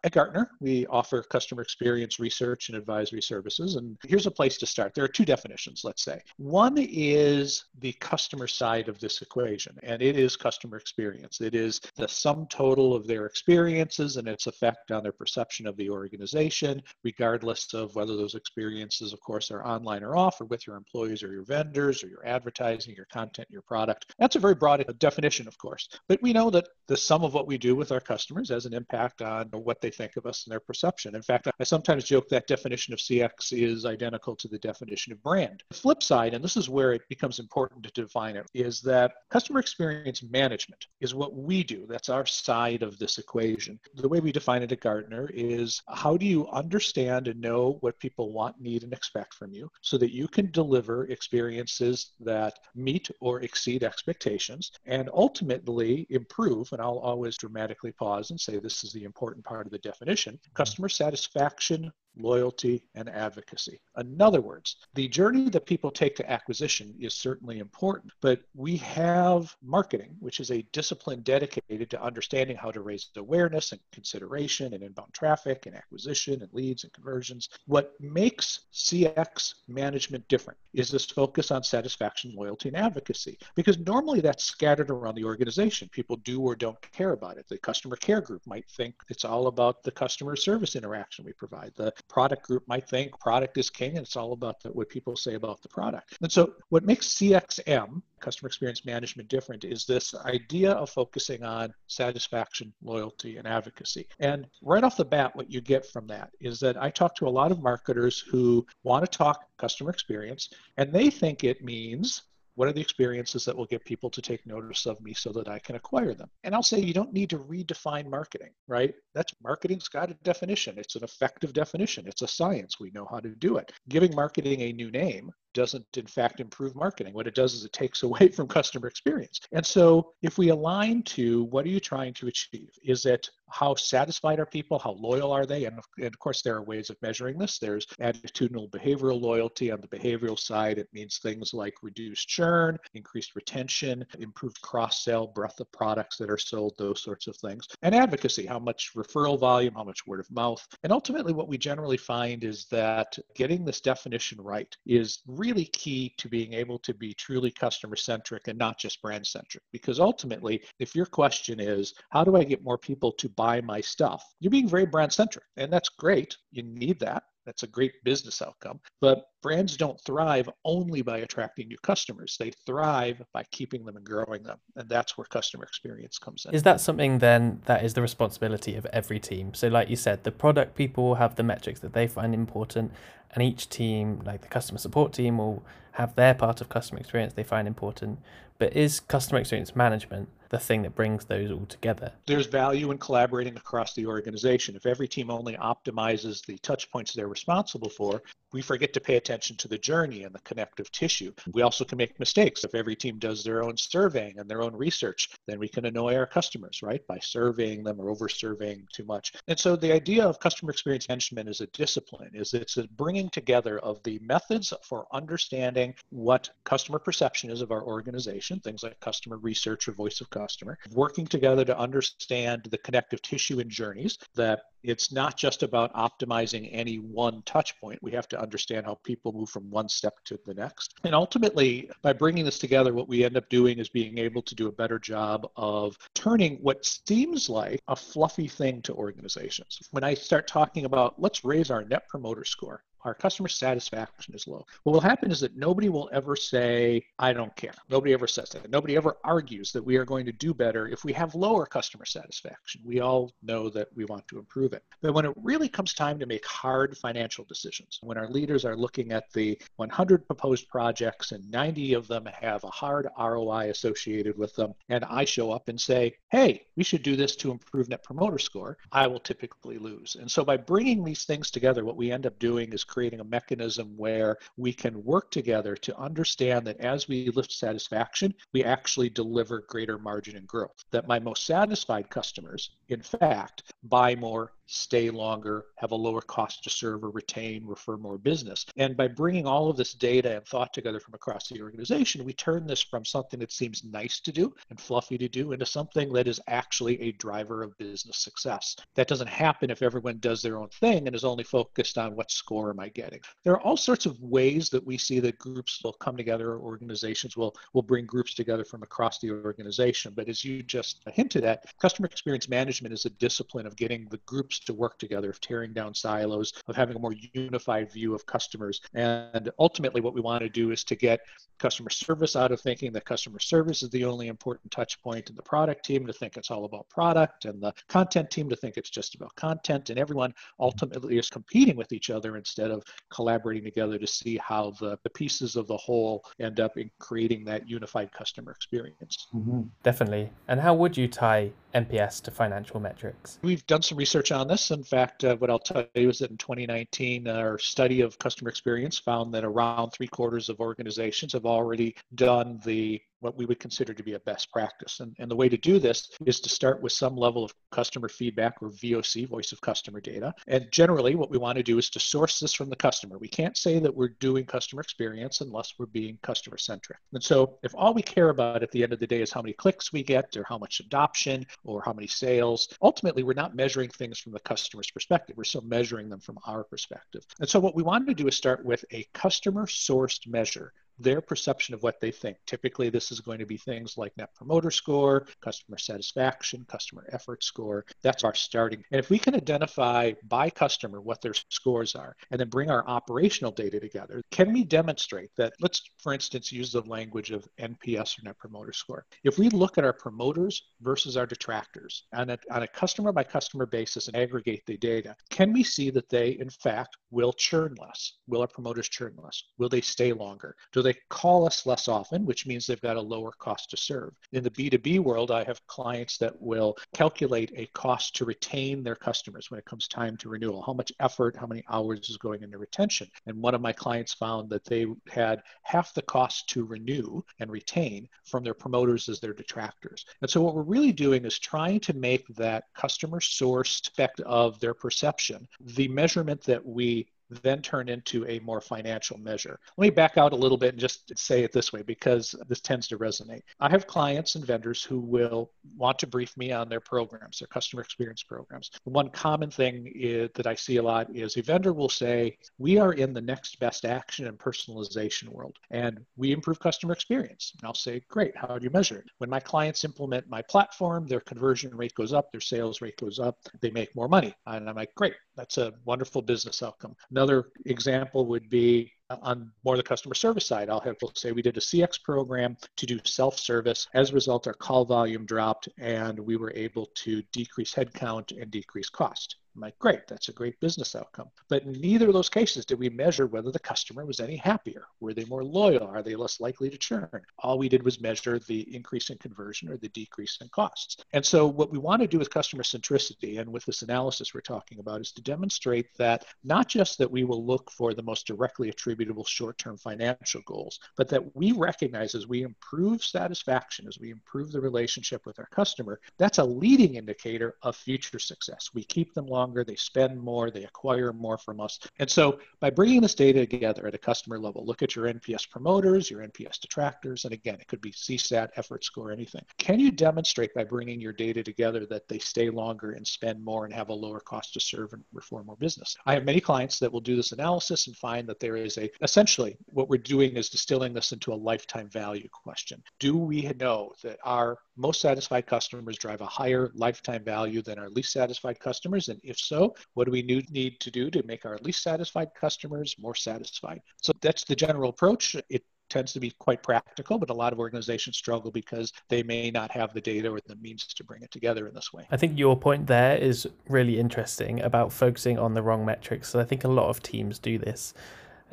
at 0.03 0.11
Gartner, 0.11 0.51
we 0.61 0.87
offer 0.87 1.23
customer 1.23 1.63
experience 1.63 2.19
research 2.19 2.69
and 2.69 2.77
advisory 2.77 3.23
services. 3.23 3.77
And 3.77 3.97
here's 4.05 4.27
a 4.27 4.31
place 4.31 4.59
to 4.59 4.67
start. 4.67 4.93
There 4.93 5.05
are 5.05 5.09
two 5.09 5.25
definitions, 5.25 5.83
let's 5.85 6.03
say. 6.03 6.21
One 6.37 6.75
is 6.77 7.67
the 7.79 7.93
customer 8.01 8.49
side 8.49 8.89
of 8.89 8.99
this 8.99 9.23
equation, 9.23 9.79
and 9.85 10.03
it 10.03 10.19
is 10.19 10.37
customer 10.37 10.79
experience. 10.79 11.41
It 11.41 11.55
is 11.55 11.81
the 11.97 12.09
sum 12.09 12.47
total 12.51 12.93
of 12.93 13.07
their 13.07 13.27
experiences 13.27 14.17
and 14.17 14.27
its 14.27 14.49
effect 14.49 14.91
on 14.91 15.05
their 15.05 15.13
perception 15.13 15.65
of 15.67 15.77
the 15.77 15.89
organization, 15.91 16.83
regardless 17.05 17.73
of 17.73 17.95
whether 17.95 18.17
those 18.17 18.35
experiences, 18.35 19.13
of 19.13 19.21
course, 19.21 19.53
are 19.53 19.65
online 19.65 20.03
or 20.03 20.17
off, 20.17 20.41
or 20.41 20.47
with 20.47 20.67
your 20.67 20.77
employees 20.77 21.23
or 21.23 21.33
your 21.33 21.45
vendors 21.45 22.03
or 22.03 22.09
your 22.09 22.27
advertising, 22.27 22.97
your 22.97 23.07
content, 23.07 23.47
your 23.49 23.63
product. 23.63 24.13
That's 24.19 24.35
a 24.35 24.41
very 24.41 24.57
broad 24.57 24.85
definition, 24.99 25.47
of 25.47 25.57
course. 25.57 25.89
But 26.09 26.21
we 26.21 26.33
know 26.33 26.51
that 26.51 26.67
the 26.89 26.97
sum 26.97 27.23
of 27.23 27.33
what 27.33 27.47
we 27.47 27.59
do 27.59 27.77
with 27.77 27.93
our 27.93 28.01
customers 28.01 28.51
as 28.51 28.67
an 28.67 28.75
impact 28.85 29.23
on 29.23 29.49
what 29.53 29.81
they 29.81 29.91
think 29.91 30.17
of 30.17 30.27
us 30.27 30.45
and 30.45 30.53
their 30.53 30.61
perception. 30.61 31.15
In 31.15 31.23
fact, 31.23 31.49
I 31.59 31.65
sometimes 31.65 32.05
joke 32.05 32.29
that 32.29 32.47
definition 32.47 32.93
of 32.93 33.01
CX 33.01 33.53
is 33.53 33.87
identical 33.87 34.37
to 34.37 34.49
the 34.49 34.59
definition 34.59 35.13
of 35.13 35.23
brand. 35.23 35.63
The 35.71 35.77
flip 35.77 36.03
side, 36.03 36.35
and 36.35 36.45
this 36.45 36.57
is 36.57 36.69
where 36.69 36.93
it 36.93 37.03
becomes 37.09 37.39
important 37.39 37.85
to 37.85 38.03
define 38.03 38.37
it, 38.37 38.47
is 38.53 38.81
that 38.83 39.13
customer 39.31 39.61
experience 39.61 40.23
management 40.23 40.87
is 41.01 41.15
what 41.15 41.35
we 41.35 41.63
do. 41.63 41.87
That's 41.89 42.09
our 42.09 42.27
side 42.27 42.83
of 42.83 42.99
this 42.99 43.19
equation. 43.19 43.79
The 43.95 44.09
way 44.09 44.21
we 44.21 44.33
define 44.33 44.63
it 44.63 44.73
at 44.73 44.81
Gartner 44.81 45.31
is 45.33 45.81
how 45.89 46.17
do 46.17 46.27
you 46.27 46.49
understand 46.49 47.29
and 47.29 47.41
know 47.41 47.79
what 47.81 47.99
people 47.99 48.33
want, 48.33 48.61
need, 48.61 48.83
and 48.85 48.93
expect 48.93 49.35
from 49.35 49.53
you 49.53 49.71
so 49.81 49.97
that 49.99 50.15
you 50.15 50.29
can 50.29 50.51
deliver 50.51 51.07
experiences 51.07 52.13
that 52.21 52.59
meet 52.75 53.11
or 53.21 53.41
exceed 53.41 53.83
expectations 53.83 54.73
and 54.87 55.09
ultimately 55.13 56.07
improve, 56.11 56.69
and 56.73 56.83
I'll 56.83 56.99
always 56.99 57.37
dramatically 57.37 57.93
pause 57.93 58.31
and 58.31 58.41
say 58.41 58.59
this 58.59 58.74
is 58.83 58.93
the 58.93 59.05
important 59.05 59.45
part 59.45 59.67
of 59.67 59.73
the 59.73 59.79
definition, 59.79 60.41
customer 60.55 60.89
satisfaction, 60.89 61.93
loyalty, 62.17 62.87
and 62.95 63.09
advocacy. 63.09 63.81
In 63.99 64.21
other 64.21 64.41
words, 64.41 64.77
the 64.95 65.09
journey 65.09 65.49
that 65.51 65.67
people 65.67 65.91
take 65.91 66.17
to 66.17 66.31
acquisition 66.31 66.95
is 66.99 67.15
certainly 67.15 67.59
important, 67.59 68.13
but 68.21 68.43
we 68.55 68.77
have 68.79 69.55
marketing, 69.63 70.17
which 70.21 70.41
is 70.41 70.51
a 70.51 70.63
discipline 70.73 71.23
dedicated 71.23 71.91
to 71.91 72.03
understanding 72.03 72.57
how 72.57 72.71
to 72.71 72.81
raise 72.81 73.11
awareness 73.17 73.73
and 73.73 73.81
consideration 73.93 74.75
and 74.75 74.83
inbound 74.83 75.13
traffic 75.13 75.67
and 75.67 75.75
acquisition 75.75 76.43
and 76.43 76.53
leads 76.53 76.85
and 76.85 76.93
conversions. 76.93 77.49
What 77.67 77.93
makes 78.01 78.61
CX 78.73 79.55
management 79.69 80.27
different 80.29 80.59
is 80.73 80.91
this 80.91 81.07
focus 81.07 81.51
on 81.51 81.63
satisfaction, 81.63 82.33
loyalty, 82.35 82.69
and 82.69 82.77
advocacy, 82.77 83.39
because 83.55 83.79
normally 83.79 84.21
that's 84.21 84.45
scattered 84.45 84.91
around 84.91 85.15
the 85.17 85.25
organization. 85.25 85.89
People 85.91 86.17
do 86.17 86.41
or 86.41 86.55
don't 86.55 86.81
care 86.93 87.13
about 87.13 87.39
it. 87.39 87.47
The 87.49 87.59
customer 87.59 87.97
care 87.97 88.21
group 88.21 88.43
might 88.47 88.64
think 88.71 88.95
it's 89.09 89.25
all 89.25 89.47
about 89.47 89.83
the 89.83 89.91
customer 89.91 90.37
service 90.37 90.77
interaction 90.77 91.25
we 91.25 91.33
provide. 91.33 91.73
The 91.77 91.93
product 92.09 92.47
group 92.47 92.65
might 92.67 92.89
think 92.89 93.19
product 93.21 93.59
is 93.59 93.71
king 93.71 93.97
and 93.97 94.07
it's 94.07 94.17
all 94.17 94.33
about 94.33 94.61
the, 94.63 94.71
what 94.71 94.89
people 94.89 95.17
say 95.17 95.35
about 95.35 95.63
the 95.63 95.69
product. 95.69 96.17
And 96.21 96.31
so 96.31 96.55
what 96.69 96.85
makes 96.85 97.09
CXM, 97.15 98.03
customer 98.21 98.47
experience 98.47 98.85
management, 98.85 99.29
different 99.29 99.65
is 99.65 99.85
this 99.85 100.15
idea 100.25 100.73
of 100.73 100.91
focusing 100.91 101.43
on 101.43 101.73
satisfaction, 101.87 102.73
loyalty, 102.83 103.37
and 103.37 103.47
advocacy. 103.47 104.07
And 104.19 104.47
right 104.63 104.85
off 104.85 104.97
the 104.97 105.05
bat, 105.05 105.35
what 105.37 105.51
you 105.51 105.61
get 105.61 105.87
from 105.87 106.07
that 106.09 106.31
is 106.41 106.61
that 106.61 106.81
I 106.81 106.91
talk 106.91 107.15
to 107.17 107.29
a 107.29 107.31
lot 107.31 107.53
of 107.53 107.63
marketers 107.63 108.21
who 108.21 108.67
want 108.83 109.05
to 109.05 109.19
talk 109.19 109.45
customer 109.59 109.91
experience 109.91 110.51
and 110.77 110.93
they 110.93 111.11
think 111.11 111.45
it 111.45 111.63
means 111.63 112.23
what 112.57 112.69
are 112.69 112.73
the 112.73 112.81
experiences 112.81 113.45
that 113.45 113.57
will 113.57 113.67
get 113.67 113.85
people 113.85 114.11
to 114.11 114.23
take 114.23 114.47
notice 114.47 114.87
of 114.87 115.01
me 115.01 115.13
so 115.15 115.33
that 115.33 115.49
I 115.49 115.59
can 115.59 115.77
acquire 115.77 116.15
them? 116.15 116.31
And 116.45 116.55
I'll 116.55 116.63
say 116.63 116.81
you 116.81 116.95
don't 116.95 117.13
need 117.13 117.31
to 117.31 117.39
redefine 117.39 118.09
marketing, 118.09 118.51
right? 118.69 118.95
That's 119.15 119.33
marketing's 119.43 119.89
got 119.89 120.11
a 120.11 120.15
definition. 120.23 120.79
It's 120.79 120.97
an 120.97 121.05
effective 121.05 121.53
definition. 121.53 122.07
It's 122.07 122.23
a 122.23 122.29
science. 122.29 122.79
We 122.79 122.91
know 122.91 123.07
how 123.11 123.21
to 123.21 123.31
do 123.31 123.57
it. 123.57 123.73
Giving 123.89 124.15
marketing 124.15 124.61
a 124.61 124.73
new 124.73 124.91
name 124.91 125.31
doesn't 125.55 125.87
in 125.97 126.07
fact 126.07 126.41
improve 126.41 126.75
marketing. 126.75 127.15
What 127.15 127.27
it 127.27 127.35
does 127.35 127.55
is 127.55 127.65
it 127.65 127.73
takes 127.73 128.03
away 128.03 128.29
from 128.29 128.47
customer 128.49 128.89
experience. 128.89 129.41
And 129.53 129.65
so 129.65 130.13
if 130.23 130.39
we 130.39 130.51
align 130.51 131.03
to 131.05 131.45
what 131.45 131.65
are 131.65 131.71
you 131.71 131.81
trying 131.81 132.13
to 132.15 132.27
achieve? 132.27 132.71
Is 132.83 133.07
it 133.07 133.31
how 133.51 133.75
satisfied 133.77 134.41
are 134.41 134.47
people? 134.47 134.79
How 134.79 134.93
loyal 134.93 135.31
are 135.31 135.47
they? 135.47 135.65
And, 135.65 135.79
and 135.99 136.07
of 136.07 136.19
course, 136.19 136.43
there 136.43 136.57
are 136.57 136.63
ways 136.63 136.91
of 136.91 136.97
measuring 137.03 137.39
this. 137.39 137.59
There's 137.59 137.87
attitudinal 138.01 138.69
behavioral 138.71 139.21
loyalty 139.21 139.71
on 139.71 139.81
the 139.81 139.87
behavioral 139.87 140.39
side. 140.39 140.79
It 140.79 140.89
means 140.93 141.19
things 141.19 141.55
like 141.55 141.75
reduced 141.83 142.29
churn, 142.29 142.79
increased 142.95 143.37
retention, 143.37 144.05
improved 144.19 144.61
cross 144.61 145.05
sell, 145.05 145.29
breadth 145.29 145.61
of 145.61 145.71
products 145.71 146.17
that 146.19 146.31
are 146.31 146.39
sold, 146.39 146.75
those 146.79 147.01
sorts 147.01 147.29
of 147.29 147.37
things. 147.37 147.69
And 147.83 147.95
advocacy, 147.95 148.45
how 148.45 148.59
much 148.59 148.91
referral 148.97 149.39
volume, 149.39 149.75
how 149.75 149.85
much 149.85 150.07
word 150.07 150.21
of 150.21 150.31
mouth. 150.33 150.67
And 150.83 150.93
ultimately, 150.93 151.33
what 151.33 151.49
we 151.49 151.57
generally 151.57 151.97
find 151.97 152.43
is 152.43 152.67
that 152.73 153.17
getting 153.37 153.65
this 153.65 153.81
definition 153.81 154.41
right 154.41 154.75
is 154.85 155.21
really 155.29 155.44
key 155.53 156.15
to 156.19 156.29
being 156.29 156.55
able 156.55 156.79
to 156.79 156.95
be 156.95 157.13
truly 157.15 157.51
customer 157.51 157.97
centric 157.97 158.49
and 158.49 158.59
not 158.59 158.79
just 158.79 159.03
brand 159.03 159.27
centric. 159.27 159.63
Because 159.73 160.01
ultimately, 160.01 160.63
if 160.79 160.95
your 160.95 161.07
question 161.07 161.61
is, 161.61 161.95
how 162.11 162.25
do 162.25 162.37
I 162.37 162.45
get 162.45 162.65
more 162.65 162.79
people 162.79 163.13
to 163.13 163.29
buy 163.29 163.61
my 163.61 163.81
stuff. 163.81 164.25
You're 164.41 164.51
being 164.51 164.69
very 164.69 164.87
brand 164.87 165.13
centric, 165.13 165.45
and 165.57 165.73
that's 165.73 165.89
great. 165.89 166.37
You 166.53 166.63
need 166.63 167.01
that. 167.01 167.25
That's 167.47 167.63
a 167.63 167.67
great 167.67 167.93
business 168.05 168.43
outcome. 168.43 168.81
But 169.01 169.25
brands 169.43 169.77
don't 169.77 170.01
thrive 170.01 170.49
only 170.65 171.03
by 171.03 171.19
attracting 171.19 171.69
new 171.69 171.77
customers. 171.83 172.37
They 172.39 172.53
thrive 172.67 173.23
by 173.33 173.45
keeping 173.51 173.85
them 173.85 173.97
and 173.97 174.05
growing 174.05 174.43
them. 174.43 174.59
And 174.77 174.89
that's 174.89 175.19
where 175.19 175.27
customer 175.27 175.65
experience 175.65 176.19
comes 176.19 176.47
in. 176.47 176.55
Is 176.55 176.63
that 176.63 176.81
something 176.81 177.19
then 177.19 177.61
that 177.67 177.85
is 177.85 177.95
the 177.95 178.03
responsibility 178.03 178.77
of 178.77 178.87
every 178.87 179.21
team? 179.21 179.55
So, 179.55 179.69
like 179.69 179.91
you 179.91 179.97
said, 179.97 180.25
the 180.25 180.33
product 180.33 180.75
people 180.75 181.17
have 181.17 181.37
the 181.37 181.43
metrics 181.43 181.81
that 181.81 181.93
they 181.93 182.07
find 182.07 182.35
important, 182.35 182.93
and 183.33 183.43
each 183.43 183.69
team, 183.69 184.23
like 184.25 184.43
the 184.43 184.49
customer 184.49 184.79
support 184.79 185.13
team, 185.13 185.39
will 185.39 185.63
have 185.93 186.15
their 186.17 186.35
part 186.35 186.61
of 186.61 186.69
customer 186.69 187.01
experience 187.01 187.35
they 187.35 187.43
find 187.43 187.69
important. 187.69 188.19
But 188.59 188.75
is 188.75 189.01
customer 189.01 189.41
experience 189.41 189.75
management 189.75 190.29
the 190.55 190.61
thing 190.61 190.83
that 190.83 190.95
brings 190.95 191.25
those 191.25 191.51
all 191.51 191.67
together? 191.67 192.13
There's 192.27 192.47
value 192.47 192.93
in 192.93 192.99
collaborating 192.99 193.57
across 193.57 193.93
the 193.95 194.07
organization. 194.07 194.77
If 194.77 194.87
every 194.87 195.09
team 195.09 195.29
only 195.29 195.57
optimizes 195.57 196.47
the 196.47 196.57
touch 196.59 196.89
points 196.93 197.13
they're 197.13 197.27
responsible 197.27 197.91
for, 197.91 198.23
we 198.55 198.63
forget 198.63 198.93
to 198.95 199.01
pay 199.01 199.17
attention 199.17 199.57
to 199.57 199.69
the 199.69 199.77
journey 199.77 200.23
and 200.23 200.33
the 200.33 200.39
connective 200.41 200.91
tissue. 200.93 201.33
We 201.53 201.63
also 201.63 201.85
can 201.85 201.99
make 201.99 202.19
mistakes. 202.21 202.63
If 202.63 202.75
every 202.75 202.95
team 202.95 203.19
does 203.19 203.43
their 203.43 203.65
own 203.65 203.77
surveying 203.77 204.39
and 204.39 204.49
their 204.49 204.63
own 204.63 204.75
research, 204.77 205.29
then 205.49 205.59
we 205.59 205.69
can 205.69 205.87
annoy 205.87 206.15
our 206.15 206.27
customers, 206.27 206.81
right? 206.81 207.05
By 207.09 207.19
surveying 207.19 207.83
them 207.83 208.01
or 208.01 208.11
over 208.11 208.29
surveying 208.29 208.87
too 208.93 209.05
much. 209.05 209.33
And 209.49 209.59
so 209.59 209.75
the 209.75 209.93
idea 209.93 210.25
of 210.25 210.39
customer 210.39 210.71
experience 210.71 211.09
management 211.09 211.49
is 211.49 211.61
a 211.61 211.67
discipline 211.69 212.31
is 212.33 212.55
it's 212.55 212.77
a 212.77 212.87
bringing 212.97 213.29
together 213.31 213.81
of 213.81 214.01
the 214.05 214.21
methods 214.21 214.73
for 214.85 215.07
understanding 215.13 215.93
what 216.11 216.49
customer 216.65 217.01
perception 217.01 217.51
is 217.51 217.61
of 217.61 217.73
our 217.73 217.83
organization, 217.83 218.61
things 218.61 218.85
like 218.85 219.01
customer 219.01 219.39
research 219.39 219.89
or 219.89 219.93
voice 219.93 220.21
of 220.21 220.31
customer, 220.31 220.79
working 220.93 221.27
together 221.27 221.65
to 221.65 221.77
understand 221.77 222.69
the 222.71 222.79
connective 222.79 223.21
tissue 223.21 223.59
and 223.59 223.71
journeys 223.71 224.17
that 224.37 224.61
it's 224.85 225.11
not 225.11 225.37
just 225.37 225.63
about 225.63 225.93
optimizing 225.95 226.69
any 226.71 226.97
one 226.97 227.43
touch 227.47 227.79
point. 227.81 227.99
We 228.03 228.13
have 228.13 228.29
to 228.29 228.41
understand 228.41 228.87
how 228.87 228.99
people 229.03 229.33
move 229.33 229.49
from 229.49 229.71
one 229.71 229.89
step 229.89 230.15
to 230.27 230.39
the 230.47 230.55
next. 230.55 230.95
And 231.05 231.15
ultimately, 231.15 231.91
by 232.03 232.13
bringing 232.13 232.45
this 232.45 232.59
together, 232.59 232.93
what 232.93 233.09
we 233.09 233.25
end 233.25 233.37
up 233.37 233.49
doing 233.49 233.79
is 233.79 233.89
being 233.89 234.19
able 234.19 234.43
to 234.43 234.55
do 234.55 234.69
a 234.69 234.73
better 234.73 234.99
job 234.99 235.49
of 235.57 235.97
turning 236.15 236.57
what 236.57 236.85
seems 236.85 237.49
like 237.49 237.81
a 237.89 237.97
fluffy 237.97 238.47
thing 238.47 238.83
to 238.83 238.93
organizations. 238.95 239.81
When 239.91 240.05
I 240.05 240.15
start 240.15 240.47
talking 240.47 240.85
about 240.85 241.21
let's 241.21 241.45
raise 241.45 241.71
our 241.71 241.85
net 241.85 242.07
promoter 242.09 242.45
score, 242.45 242.83
our 243.05 243.15
customer 243.15 243.49
satisfaction 243.49 244.35
is 244.35 244.47
low. 244.47 244.65
What 244.83 244.93
will 244.93 245.01
happen 245.01 245.31
is 245.31 245.41
that 245.41 245.57
nobody 245.57 245.89
will 245.89 246.09
ever 246.13 246.37
say, 246.37 247.05
I 247.19 247.33
don't 247.33 247.55
care. 247.57 247.75
Nobody 247.89 248.13
ever 248.13 248.27
says 248.27 248.51
that. 248.51 248.71
Nobody 248.71 248.97
ever 248.97 249.19
argues 249.25 249.73
that 249.73 249.85
we 249.85 249.97
are 249.97 250.05
going 250.05 250.27
to 250.27 250.33
do 250.33 250.55
better 250.55 250.89
if 250.89 251.05
we 251.05 251.13
have 251.13 251.35
lower 251.35 251.67
customer 251.67 252.05
satisfaction. 252.05 252.81
We 252.85 253.01
all 253.01 253.33
know 253.43 253.69
that 253.71 253.89
we 253.95 254.05
want 254.05 254.27
to 254.29 254.39
improve 254.39 254.73
it. 254.73 254.85
But 255.03 255.13
when 255.13 255.27
it 255.27 255.35
really 255.37 255.69
comes 255.69 255.95
time 255.95 256.19
to 256.19 256.27
make 256.27 256.47
hard 256.47 256.97
financial 256.97 257.45
decisions, 257.45 257.99
when 258.03 258.17
our 258.17 258.29
leaders 258.29 258.65
are 258.65 258.77
looking 258.77 259.13
at 259.13 259.31
the 259.33 259.59
100 259.77 260.27
proposed 260.27 260.69
projects 260.69 261.33
and 261.33 261.51
90 261.51 261.95
of 261.95 262.09
them 262.09 262.27
have 262.41 262.65
a 262.65 262.69
hard 262.69 263.09
ROI 263.19 263.71
associated 263.71 264.39
with 264.39 264.55
them, 264.57 264.75
and 264.89 265.05
I 265.05 265.25
show 265.25 265.53
up 265.53 265.69
and 265.69 265.81
say, 265.81 266.15
hey, 266.31 266.67
we 266.77 266.85
should 266.85 267.03
do 267.03 267.17
this 267.17 267.37
to 267.37 267.51
improve 267.51 267.89
net 267.89 268.03
promoter 268.03 268.39
score, 268.39 268.79
I 268.93 269.07
will 269.07 269.21
typically 269.21 269.79
lose. 269.79 270.17
And 270.19 270.31
so 270.31 270.45
by 270.45 270.57
bringing 270.57 271.05
these 271.05 271.25
things 271.25 271.51
together, 271.51 271.85
what 271.85 271.97
we 271.97 272.11
end 272.11 272.27
up 272.27 272.39
doing 272.39 272.73
is 272.73 272.85
creating 272.95 273.19
a 273.19 273.25
mechanism 273.25 273.93
where 273.97 274.39
we 274.57 274.73
can 274.73 275.03
work 275.03 275.29
together 275.33 275.75
to 275.75 275.99
understand 275.99 276.65
that 276.65 276.79
as 276.79 277.09
we 277.09 277.29
lift 277.31 277.51
satisfaction, 277.51 278.33
we 278.53 278.63
actually 278.63 279.11
deliver 279.11 279.65
greater 279.69 279.99
margin 279.99 280.37
and 280.37 280.47
growth. 280.47 280.85
That 280.93 281.09
my 281.09 281.19
most 281.19 281.45
satisfied 281.45 282.09
customers, 282.09 282.71
in 282.89 283.03
fact, 283.03 283.75
buy 283.83 284.15
more 284.15 284.53
stay 284.67 285.11
longer, 285.11 285.67
have 285.77 285.93
a 285.93 285.97
lower 285.97 286.21
cost 286.21 286.65
to 286.65 286.71
serve 286.71 287.05
or 287.05 287.11
retain, 287.11 287.67
refer 287.67 287.97
more 287.97 288.19
business. 288.19 288.67
And 288.77 288.97
by 288.97 289.09
bringing 289.09 289.47
all 289.47 289.69
of 289.69 289.77
this 289.77 289.95
data 289.95 290.37
and 290.37 290.47
thought 290.47 290.73
together 290.73 291.01
from 291.01 291.15
across 291.15 291.49
the 291.49 291.63
organization, 291.63 292.25
we 292.25 292.33
turn 292.33 292.67
this 292.67 292.83
from 292.83 293.05
something 293.05 293.41
that 293.41 293.53
seems 293.53 293.85
nice 293.85 294.21
to 294.21 294.33
do 294.33 294.55
and 294.71 294.81
fluffy 294.81 295.19
to 295.19 295.29
do 295.29 295.53
into 295.53 295.67
something 295.67 296.13
that 296.13 296.29
is 296.29 296.41
actually 296.47 297.01
a 297.01 297.13
driver 297.13 297.63
of 297.63 297.77
business 297.79 298.19
success. 298.19 298.77
That 298.95 299.09
doesn't 299.09 299.29
happen 299.29 299.71
if 299.71 299.83
everyone 299.83 300.19
does 300.19 300.43
their 300.43 300.59
own 300.59 300.69
thing 300.69 301.07
and 301.07 301.15
is 301.15 301.25
only 301.25 301.45
focused 301.45 301.99
on 301.99 302.17
what 302.17 302.31
score 302.31 302.71
am 302.71 302.81
I 302.81 302.89
getting. 302.89 303.21
There 303.45 303.53
are 303.53 303.61
all 303.61 303.77
sorts 303.77 304.07
of 304.07 304.21
ways 304.21 304.71
that 304.71 304.85
we 304.85 304.99
see 304.99 305.21
that 305.21 305.39
groups 305.39 305.81
will 305.83 305.93
come 305.93 306.17
together, 306.17 306.59
organizations 306.59 307.37
will, 307.37 307.55
will 307.73 307.83
bring 307.83 308.07
groups 308.07 308.35
together 308.35 308.65
from 308.65 308.83
across 308.83 309.19
the 309.19 309.31
organization. 309.31 310.13
But 310.15 310.29
as 310.29 310.45
you 310.45 310.63
just 310.63 311.03
hinted 311.13 311.45
at, 311.45 311.65
customer 311.79 312.07
experience 312.07 312.49
management 312.49 312.95
is 312.95 313.05
a 313.05 313.11
discipline 313.11 313.67
of 313.67 313.77
getting 313.77 314.07
the 314.11 314.21
groups 314.27 314.54
groups 314.55 314.67
to 314.67 314.75
work 314.75 314.99
together, 314.99 315.31
of 315.31 315.41
tearing 315.41 315.73
down 315.73 315.95
silos, 315.95 316.53
of 316.69 316.77
having 316.77 316.97
a 316.97 316.99
more 316.99 317.15
unified 317.33 317.93
view 317.93 318.15
of 318.15 318.25
customers. 318.27 318.81
And 318.95 319.51
ultimately, 319.59 320.01
what 320.01 320.15
we 320.15 320.21
want 320.21 320.43
to 320.43 320.49
do 320.49 320.71
is 320.71 320.85
to 320.85 320.97
get 320.97 321.21
customer 321.59 321.91
service 321.91 322.37
out 322.37 322.53
of 322.53 322.61
thinking 322.61 322.93
that 322.93 323.05
customer 323.05 323.39
service 323.39 323.83
is 323.83 323.91
the 323.91 324.05
only 324.05 324.29
important 324.29 324.71
touch 324.71 325.01
point, 325.03 325.29
and 325.29 325.39
the 325.39 325.43
product 325.43 325.85
team 325.85 326.07
to 326.07 326.13
think 326.13 326.37
it's 326.37 326.51
all 326.51 326.65
about 326.65 326.89
product, 326.89 327.45
and 327.45 327.63
the 327.63 327.73
content 327.89 328.31
team 328.31 328.49
to 328.49 328.57
think 328.57 328.77
it's 328.77 328.91
just 328.91 329.15
about 329.15 329.35
content, 329.37 329.91
and 329.91 329.99
everyone 329.99 330.33
ultimately 330.61 331.19
is 331.19 331.31
competing 331.31 331.77
with 331.77 331.93
each 331.93 332.11
other 332.11 332.37
instead 332.37 332.71
of 332.71 332.83
collaborating 333.11 333.65
together 333.65 333.99
to 333.99 334.07
see 334.07 334.37
how 334.39 334.73
the, 334.81 334.99
the 335.05 335.11
pieces 335.11 335.57
of 335.57 335.67
the 335.67 335.77
whole 335.77 336.25
end 336.41 336.61
up 336.61 336.77
in 336.77 336.91
creating 336.99 337.45
that 337.45 337.69
unified 337.69 338.11
customer 338.13 338.53
experience. 338.53 339.29
Mm-hmm. 339.35 339.63
Definitely. 339.83 340.31
And 340.49 340.61
how 340.61 340.75
would 340.75 340.97
you 340.97 341.09
tie 341.09 341.51
NPS 341.75 342.23
to 342.23 342.31
financial 342.31 342.81
metrics? 342.81 343.39
We've 343.43 343.67
done 343.67 343.83
some 343.83 343.99
research 343.99 344.33
on 344.33 344.44
this. 344.49 344.71
In 344.71 344.83
fact, 344.83 345.25
uh, 345.25 345.37
what 345.37 345.51
I'll 345.51 345.59
tell 345.59 345.87
you 345.95 346.09
is 346.09 346.19
that 346.19 346.31
in 346.31 346.37
2019, 346.37 347.29
our 347.29 347.59
study 347.59 348.01
of 348.01 348.19
customer 348.19 348.51
experience 348.51 348.99
found 348.99 349.33
that 349.35 349.45
around 349.45 349.91
three 349.91 350.07
quarters 350.07 350.49
of 350.49 350.61
organizations 350.61 351.33
have 351.33 351.47
already 351.47 351.95
done 352.15 352.61
the 352.65 353.01
what 353.25 353.37
we 353.39 353.47
would 353.47 353.59
consider 353.59 353.95
to 353.95 354.03
be 354.03 354.13
a 354.13 354.21
best 354.21 354.53
practice. 354.53 355.01
And, 355.01 355.17
and 355.19 355.31
the 355.31 355.35
way 355.35 355.49
to 355.49 355.57
do 355.57 355.79
this 355.79 356.11
is 356.27 356.41
to 356.41 356.51
start 356.51 356.83
with 356.83 356.93
some 356.93 357.17
level 357.17 357.43
of 357.43 357.55
customer 357.73 358.09
feedback 358.09 358.57
or 358.61 358.69
VOC, 358.71 359.27
voice 359.27 359.51
of 359.51 359.61
customer 359.63 360.01
data. 360.01 360.35
And 360.47 360.67
generally, 360.71 361.15
what 361.15 361.31
we 361.31 361.39
want 361.39 361.57
to 361.57 361.63
do 361.63 361.79
is 361.79 361.89
to 361.91 362.01
source 362.01 362.39
this 362.39 362.53
from 362.53 362.69
the 362.69 362.77
customer. 362.77 363.17
We 363.19 363.29
can't 363.29 363.57
say 363.57 363.79
that 363.79 363.95
we're 363.95 364.15
doing 364.21 364.45
customer 364.45 364.83
experience 364.83 365.41
unless 365.41 365.73
we're 365.79 365.87
being 365.87 366.19
customer 366.23 366.59
centric. 366.59 366.99
And 367.15 367.23
so, 367.23 367.59
if 367.63 367.75
all 367.75 367.95
we 367.95 368.03
care 368.03 368.29
about 368.29 368.63
at 368.63 368.71
the 368.71 368.83
end 368.83 368.93
of 368.93 369.01
the 369.01 369.07
day 369.07 369.23
is 369.23 369.33
how 369.33 369.41
many 369.41 369.55
clicks 369.55 369.91
we 369.91 370.03
get 370.03 370.37
or 370.37 370.45
how 370.45 370.59
much 370.59 370.81
adoption 370.81 371.47
or 371.65 371.83
how 371.83 371.95
many 371.95 372.07
sales, 372.07 372.69
ultimately, 372.83 373.23
we're 373.23 373.33
not 373.33 373.57
measuring 373.57 373.89
things 373.89 374.19
from 374.19 374.33
the 374.33 374.41
customer's 374.41 374.91
perspective. 374.91 375.37
We're 375.37 375.45
still 375.45 375.63
measuring 375.63 376.11
them 376.11 376.21
from 376.21 376.39
our 376.47 376.63
perspective. 376.65 377.25
And 377.41 377.49
so, 377.49 377.59
what 377.59 377.75
we 377.75 377.83
want 377.83 378.07
to 378.07 378.15
do 378.15 378.29
is 378.29 378.37
start 378.37 378.63
with 378.67 378.85
a 378.93 379.07
customer 379.15 379.65
sourced 379.65 380.27
measure 380.27 380.75
their 380.99 381.21
perception 381.21 381.75
of 381.75 381.83
what 381.83 382.01
they 382.01 382.11
think. 382.11 382.37
Typically, 382.47 382.91
this 382.91 383.11
is 383.11 383.21
going 383.21 383.39
to 383.39 383.47
be 383.47 383.57
things 383.57 383.97
like 383.97 384.17
net 384.17 384.35
promoter 384.35 384.71
score, 384.71 385.27
customer 385.43 385.79
satisfaction, 385.79 386.65
customer 386.69 387.07
effort 387.13 387.43
score. 387.43 387.85
That's 388.03 388.25
our 388.25 388.35
starting. 388.35 388.83
And 388.91 388.99
if 388.99 389.11
we 389.11 389.19
can 389.19 389.35
identify 389.35 390.13
by 390.29 390.51
customer 390.51 391.01
what 391.01 391.21
their 391.21 391.35
scores 391.49 391.95
are 391.95 392.17
and 392.31 392.41
then 392.41 392.49
bring 392.49 392.71
our 392.71 392.87
operational 392.89 393.53
data 393.53 393.81
together, 393.81 394.23
can 394.31 394.53
we 394.53 394.65
demonstrate 394.65 395.31
that? 395.37 395.53
Let's, 395.61 395.83
for 395.99 396.13
instance, 396.13 396.53
use 396.53 396.73
the 396.73 396.83
language 396.83 397.31
of 397.31 397.49
NPS 397.61 398.19
or 398.19 398.25
net 398.25 398.39
promoter 398.39 398.73
score. 398.73 399.05
If 399.25 399.39
we 399.39 399.49
look 399.51 399.79
at 399.79 399.85
our 399.85 399.93
promoters 399.93 400.63
versus 400.81 401.17
our 401.17 401.27
detractors 401.27 402.05
on 402.15 402.31
a, 402.31 402.39
on 402.51 402.63
a 402.63 402.69
customer 402.69 403.13
by 403.13 403.25
customer 403.25 403.67
basis 403.67 404.09
and 404.09 404.17
aggregate 404.17 404.63
the 404.67 404.77
data, 404.77 405.17
can 405.31 405.53
we 405.53 405.63
see 405.63 405.91
that 405.91 406.09
they, 406.09 406.31
in 406.31 406.51
fact, 406.51 406.97
will 407.15 407.33
churn 407.33 407.75
less? 407.81 408.15
Will 408.27 408.41
our 408.41 408.49
promoters 408.49 408.89
churn 408.89 409.15
less? 409.23 409.43
Will 409.59 409.69
they 409.69 409.81
stay 409.81 410.13
longer? 410.13 410.57
Do 410.73 410.83
they 410.83 410.95
call 411.09 411.47
us 411.47 411.65
less 411.65 411.89
often, 411.89 412.27
which 412.27 412.47
means 412.47 412.67
they've 412.67 412.81
got 412.81 412.97
a 412.97 413.01
lower 413.01 413.33
cost 413.39 413.71
to 413.71 413.77
serve? 413.77 414.13
In 414.33 414.43
the 414.43 414.51
B2B 414.51 414.99
world, 414.99 415.31
I 415.31 415.45
have 415.45 415.67
clients 415.67 416.19
that 416.19 416.35
will 416.41 416.77
calculate 416.93 417.53
a 417.57 417.67
cost 417.75 418.17
to 418.17 418.25
retain 418.25 418.83
their 418.83 418.97
customers 418.97 419.51
when 419.51 419.59
it 419.59 419.65
comes 419.65 419.89
time 419.89 420.17
to 420.19 420.29
renewal. 420.29 420.63
How 420.63 420.73
much 420.73 420.93
effort, 421.01 421.37
how 421.37 421.47
many 421.47 421.63
hours 421.71 422.11
is 422.11 422.17
going 422.17 422.43
into 422.43 422.59
retention? 422.59 423.09
And 423.27 423.41
one 423.41 423.55
of 423.55 423.61
my 423.61 423.73
clients 423.73 424.13
found 424.13 424.51
that 424.51 424.65
they 424.65 424.87
had 425.09 425.43
half 425.63 425.95
the 425.95 426.03
cost 426.03 426.49
to 426.51 426.65
renew 426.65 427.23
and 427.39 427.51
retain 427.51 428.09
from 428.25 428.43
their 428.43 428.55
promoters 428.55 429.09
as 429.09 429.21
their 429.21 429.33
detractors. 429.33 430.05
And 430.21 430.31
so 430.31 430.43
what 430.43 430.55
we're 430.55 430.63
really 430.63 430.93
doing 430.93 431.25
is 431.25 431.39
trying 431.39 431.81
to 431.81 431.93
make 431.95 432.27
that 432.37 432.65
customer 432.75 433.21
sourced 433.21 433.85
aspect 433.85 434.21
of 434.21 434.59
their 434.61 434.75
perception 434.75 435.47
the 435.61 435.89
measurement 435.89 436.43
that 436.43 436.65
we 436.65 437.04
then 437.43 437.63
turn 437.63 437.89
into 437.89 438.27
a 438.27 438.39
more 438.41 438.61
financial 438.61 439.19
measure. 439.19 439.59
Let 439.77 439.83
me 439.83 439.91
back 439.91 440.17
out 440.19 440.33
a 440.33 440.37
little 440.37 440.59
bit 440.59 440.71
and 440.71 440.79
just 440.79 441.17
say 441.19 441.43
it 441.43 441.53
this 441.53 441.73
way 441.73 441.83
because 441.83 442.35
this 442.49 442.61
tends 442.61 442.89
to 442.89 442.99
resonate. 442.99 443.43
I 443.61 443.71
have 443.71 443.87
clients 443.87 444.35
and 444.35 444.45
vendors 444.45 444.83
who 444.83 445.01
will 445.01 445.51
want 445.77 445.99
to 446.01 446.07
brief 446.07 446.37
me 446.37 446.53
on 446.53 446.69
their 446.69 446.81
programs, 446.81 447.39
their 447.39 447.49
customer 447.49 447.83
experience 447.83 448.23
programs. 448.23 448.71
One 448.85 449.11
common 449.11 449.51
thing 449.51 449.91
is, 449.95 450.31
that 450.35 450.47
I 450.47 450.55
see 450.55 450.77
a 450.77 450.83
lot 450.83 451.15
is 451.15 451.37
a 451.37 451.43
vendor 451.43 451.73
will 451.73 451.89
say, 451.89 452.37
We 452.59 452.79
are 452.79 452.93
in 452.93 453.13
the 453.13 453.21
next 453.21 453.59
best 453.59 453.85
action 453.85 454.27
and 454.27 454.39
personalization 454.39 455.29
world, 455.29 455.57
and 455.71 456.05
we 456.17 456.33
improve 456.33 456.59
customer 456.61 456.93
experience. 456.93 457.53
And 457.59 457.67
I'll 457.67 457.75
say, 457.75 458.03
Great, 458.09 458.37
how 458.37 458.59
do 458.59 458.65
you 458.65 458.71
measure 458.71 458.99
it? 458.99 459.07
When 459.19 459.31
my 459.31 459.41
clients 459.41 459.85
implement 459.85 460.29
my 460.29 460.43
platform, 460.43 461.07
their 461.07 461.21
conversion 461.21 461.75
rate 461.77 461.95
goes 461.95 462.13
up, 462.13 462.31
their 462.33 462.41
sales 462.41 462.81
rate 462.81 462.97
goes 462.99 463.19
up, 463.19 463.39
they 463.61 463.71
make 463.71 463.95
more 463.95 464.09
money. 464.09 464.35
And 464.47 464.69
I'm 464.69 464.77
like, 464.77 464.95
Great, 464.95 465.15
that's 465.37 465.59
a 465.59 465.73
wonderful 465.85 466.23
business 466.23 466.63
outcome. 466.63 466.95
Another 467.11 467.47
example 467.67 468.27
would 468.27 468.49
be 468.49 468.93
on 469.23 469.51
more 469.65 469.77
the 469.77 469.83
customer 469.83 470.15
service 470.15 470.47
side. 470.47 470.71
I'll 470.71 470.81
have 470.81 470.99
people 470.99 471.13
say 471.15 471.33
we 471.33 471.43
did 471.43 471.57
a 471.57 471.61
CX 471.61 472.03
program 472.03 472.57
to 472.77 472.87
do 472.87 472.99
self-service. 473.05 473.89
As 473.95 474.11
a 474.11 474.15
result, 474.15 474.47
our 474.47 474.55
call 474.55 474.85
volume 474.85 475.27
dropped 475.27 475.69
and 475.79 476.19
we 476.19 476.37
were 476.37 476.53
able 476.55 476.87
to 476.95 477.23
decrease 477.33 477.75
headcount 477.75 478.41
and 478.41 478.51
decrease 478.51 478.89
cost. 478.89 479.37
I'm 479.55 479.61
like, 479.61 479.79
great, 479.79 480.07
that's 480.09 480.29
a 480.29 480.33
great 480.33 480.59
business 480.61 480.97
outcome. 480.97 481.29
But 481.49 481.63
in 481.63 481.73
neither 481.73 482.09
of 482.09 482.15
those 482.15 482.29
cases 482.29 482.65
did 482.65 482.79
we 482.79 482.89
measure 482.91 483.27
whether 483.27 483.53
the 483.53 483.59
customer 483.59 484.05
was 484.05 484.19
any 484.19 484.37
happier. 484.37 484.87
Were 484.99 485.15
they 485.15 485.25
more 485.27 485.45
loyal? 485.45 485.87
Are 485.87 486.03
they 486.03 486.17
less 486.17 486.41
likely 486.41 486.71
to 486.71 486.77
churn? 486.77 487.23
All 487.39 487.59
we 487.59 487.69
did 487.69 487.85
was 487.85 488.01
measure 488.01 488.41
the 488.41 488.75
increase 488.75 489.11
in 489.11 489.19
conversion 489.19 489.69
or 489.69 489.77
the 489.77 489.89
decrease 489.91 490.39
in 490.41 490.49
costs. 490.49 490.97
And 491.13 491.25
so, 491.25 491.47
what 491.47 491.71
we 491.71 491.79
want 491.79 492.03
to 492.03 492.09
do 492.09 492.19
with 492.19 492.31
customer 492.31 492.65
centricity 492.65 493.39
and 493.39 493.53
with 493.53 493.65
this 493.65 493.83
analysis 493.83 494.35
we're 494.35 494.41
talking 494.41 494.81
about 494.81 495.01
is 495.01 495.13
to 495.13 495.23
demonstrate 495.23 495.95
that 495.99 496.25
not 496.43 496.69
just 496.69 496.99
that 496.99 497.11
we 497.11 497.23
will 497.23 497.45
look 497.45 497.71
for 497.71 497.95
the 497.95 498.03
most 498.03 498.27
directly 498.27 498.69
attributable 499.05 499.25
short 499.25 499.59
term 499.59 499.77
financial 499.77 500.41
goals, 500.47 500.81
but 500.97 501.09
that 501.09 501.37
we 501.37 501.53
recognize 501.53 502.15
as 502.15 502.27
we 502.27 502.43
improve 502.43 503.05
satisfaction, 503.05 503.87
as 503.87 503.99
we 503.99 504.11
improve 504.11 504.51
the 504.51 504.61
relationship 504.61 505.27
with 505.27 505.39
our 505.39 505.47
customer, 505.47 506.01
that's 506.17 506.39
a 506.39 506.45
leading 506.45 506.95
indicator 506.95 507.55
of 507.63 507.77
future 507.77 508.19
success. 508.19 508.71
We 508.73 508.85
keep 508.85 509.13
them 509.13 509.27
longer, 509.27 509.63
they 509.63 509.77
spend 509.77 510.19
more, 510.21 510.51
they 510.51 510.65
acquire 510.65 511.13
more 511.13 511.37
from 511.37 511.61
us. 511.61 511.79
And 511.99 512.11
so 512.11 512.39
by 512.61 512.71
bringing 512.71 513.03
this 513.03 513.15
data 513.15 513.47
together 513.47 513.87
at 513.87 513.95
a 513.95 513.99
customer 513.99 514.39
level, 514.39 514.65
look 514.65 514.83
at 514.83 514.97
your 514.97 515.07
NPS 515.13 515.51
promoters, 515.51 516.11
your 516.11 516.27
NPS 516.27 516.61
detractors, 516.61 517.25
and 517.25 517.35
again, 517.35 517.57
it 517.61 517.69
could 517.69 517.83
be 517.83 517.93
CSAT, 517.93 518.49
effort 518.57 518.85
score, 518.85 519.13
anything. 519.13 519.43
Can 519.59 519.79
you 519.79 519.91
demonstrate 519.91 520.55
by 520.55 520.65
bringing 520.65 521.01
your 521.01 521.13
data 521.13 521.43
together 521.43 521.85
that 521.87 522.09
they 522.09 522.19
stay 522.19 522.49
longer 522.49 522.93
and 522.93 523.07
spend 523.07 523.45
more 523.45 523.67
and 523.67 523.75
have 523.75 523.91
a 523.91 523.95
lower 523.95 524.21
cost 524.21 524.55
to 524.55 524.61
serve 524.61 524.93
and 524.95 525.05
perform 525.13 525.47
more 525.47 525.57
business? 525.57 525.97
I 526.07 526.15
have 526.15 526.25
many 526.25 526.41
clients 526.41 526.79
that 526.79 526.91
will 526.91 527.01
do 527.01 527.17
this 527.17 527.33
analysis 527.33 527.87
and 527.87 527.97
find 527.97 528.27
that 528.29 528.41
there 528.41 528.57
is 528.57 528.79
a, 528.79 528.84
essentially, 529.03 529.57
what 529.67 529.91
we're 529.91 529.99
doing 529.99 530.37
is 530.37 530.49
distilling 530.49 530.95
this 530.95 531.13
into 531.13 531.33
a 531.33 531.35
lifetime 531.35 531.91
value 531.91 532.29
question. 532.33 532.83
Do 532.99 533.17
we 533.19 533.43
know 533.61 533.93
that 534.03 534.19
our 534.25 534.59
most 534.77 535.01
satisfied 535.01 535.47
customers 535.47 535.99
drive 535.99 536.21
a 536.23 536.27
higher 536.27 536.71
lifetime 536.75 537.25
value 537.25 537.63
than 537.63 537.79
our 537.79 537.91
least 537.91 538.13
satisfied 538.13 538.59
customers? 538.59 539.09
And 539.09 539.21
if 539.23 539.35
if 539.35 539.41
so, 539.41 539.75
what 539.95 540.05
do 540.05 540.13
we 540.13 540.23
need 540.23 540.81
to 540.81 540.91
do 540.91 541.11
to 541.11 541.23
make 541.27 541.45
our 541.45 541.59
least 541.63 541.83
satisfied 541.83 542.29
customers 542.41 542.95
more 542.99 543.15
satisfied? 543.15 543.81
So 544.01 544.13
that's 544.21 544.45
the 544.45 544.55
general 544.55 544.91
approach. 544.91 545.37
It 545.49 545.65
tends 545.91 546.13
to 546.13 546.21
be 546.21 546.31
quite 546.39 546.63
practical, 546.63 547.19
but 547.19 547.31
a 547.31 547.35
lot 547.35 547.53
of 547.53 547.59
organizations 547.59 548.17
struggle 548.17 548.51
because 548.51 548.93
they 549.09 549.23
may 549.23 549.51
not 549.51 549.71
have 549.73 549.93
the 549.93 550.01
data 550.01 550.31
or 550.31 550.41
the 550.47 550.57
means 550.57 550.87
to 550.87 551.05
bring 551.05 551.23
it 551.23 551.31
together 551.31 551.67
in 551.69 551.75
this 551.75 551.93
way. 551.93 552.07
I 552.11 552.17
think 552.17 552.39
your 552.39 552.57
point 552.57 552.87
there 552.87 553.17
is 553.17 553.47
really 553.69 553.99
interesting 553.99 554.61
about 554.63 554.93
focusing 554.93 555.39
on 555.39 555.55
the 555.55 555.63
wrong 555.63 555.85
metrics. 555.85 556.31
So 556.31 556.41
I 556.41 556.45
think 556.45 556.65
a 556.65 556.69
lot 556.69 556.89
of 556.89 557.03
teams 557.03 557.39
do 557.39 557.59
this. 557.59 557.93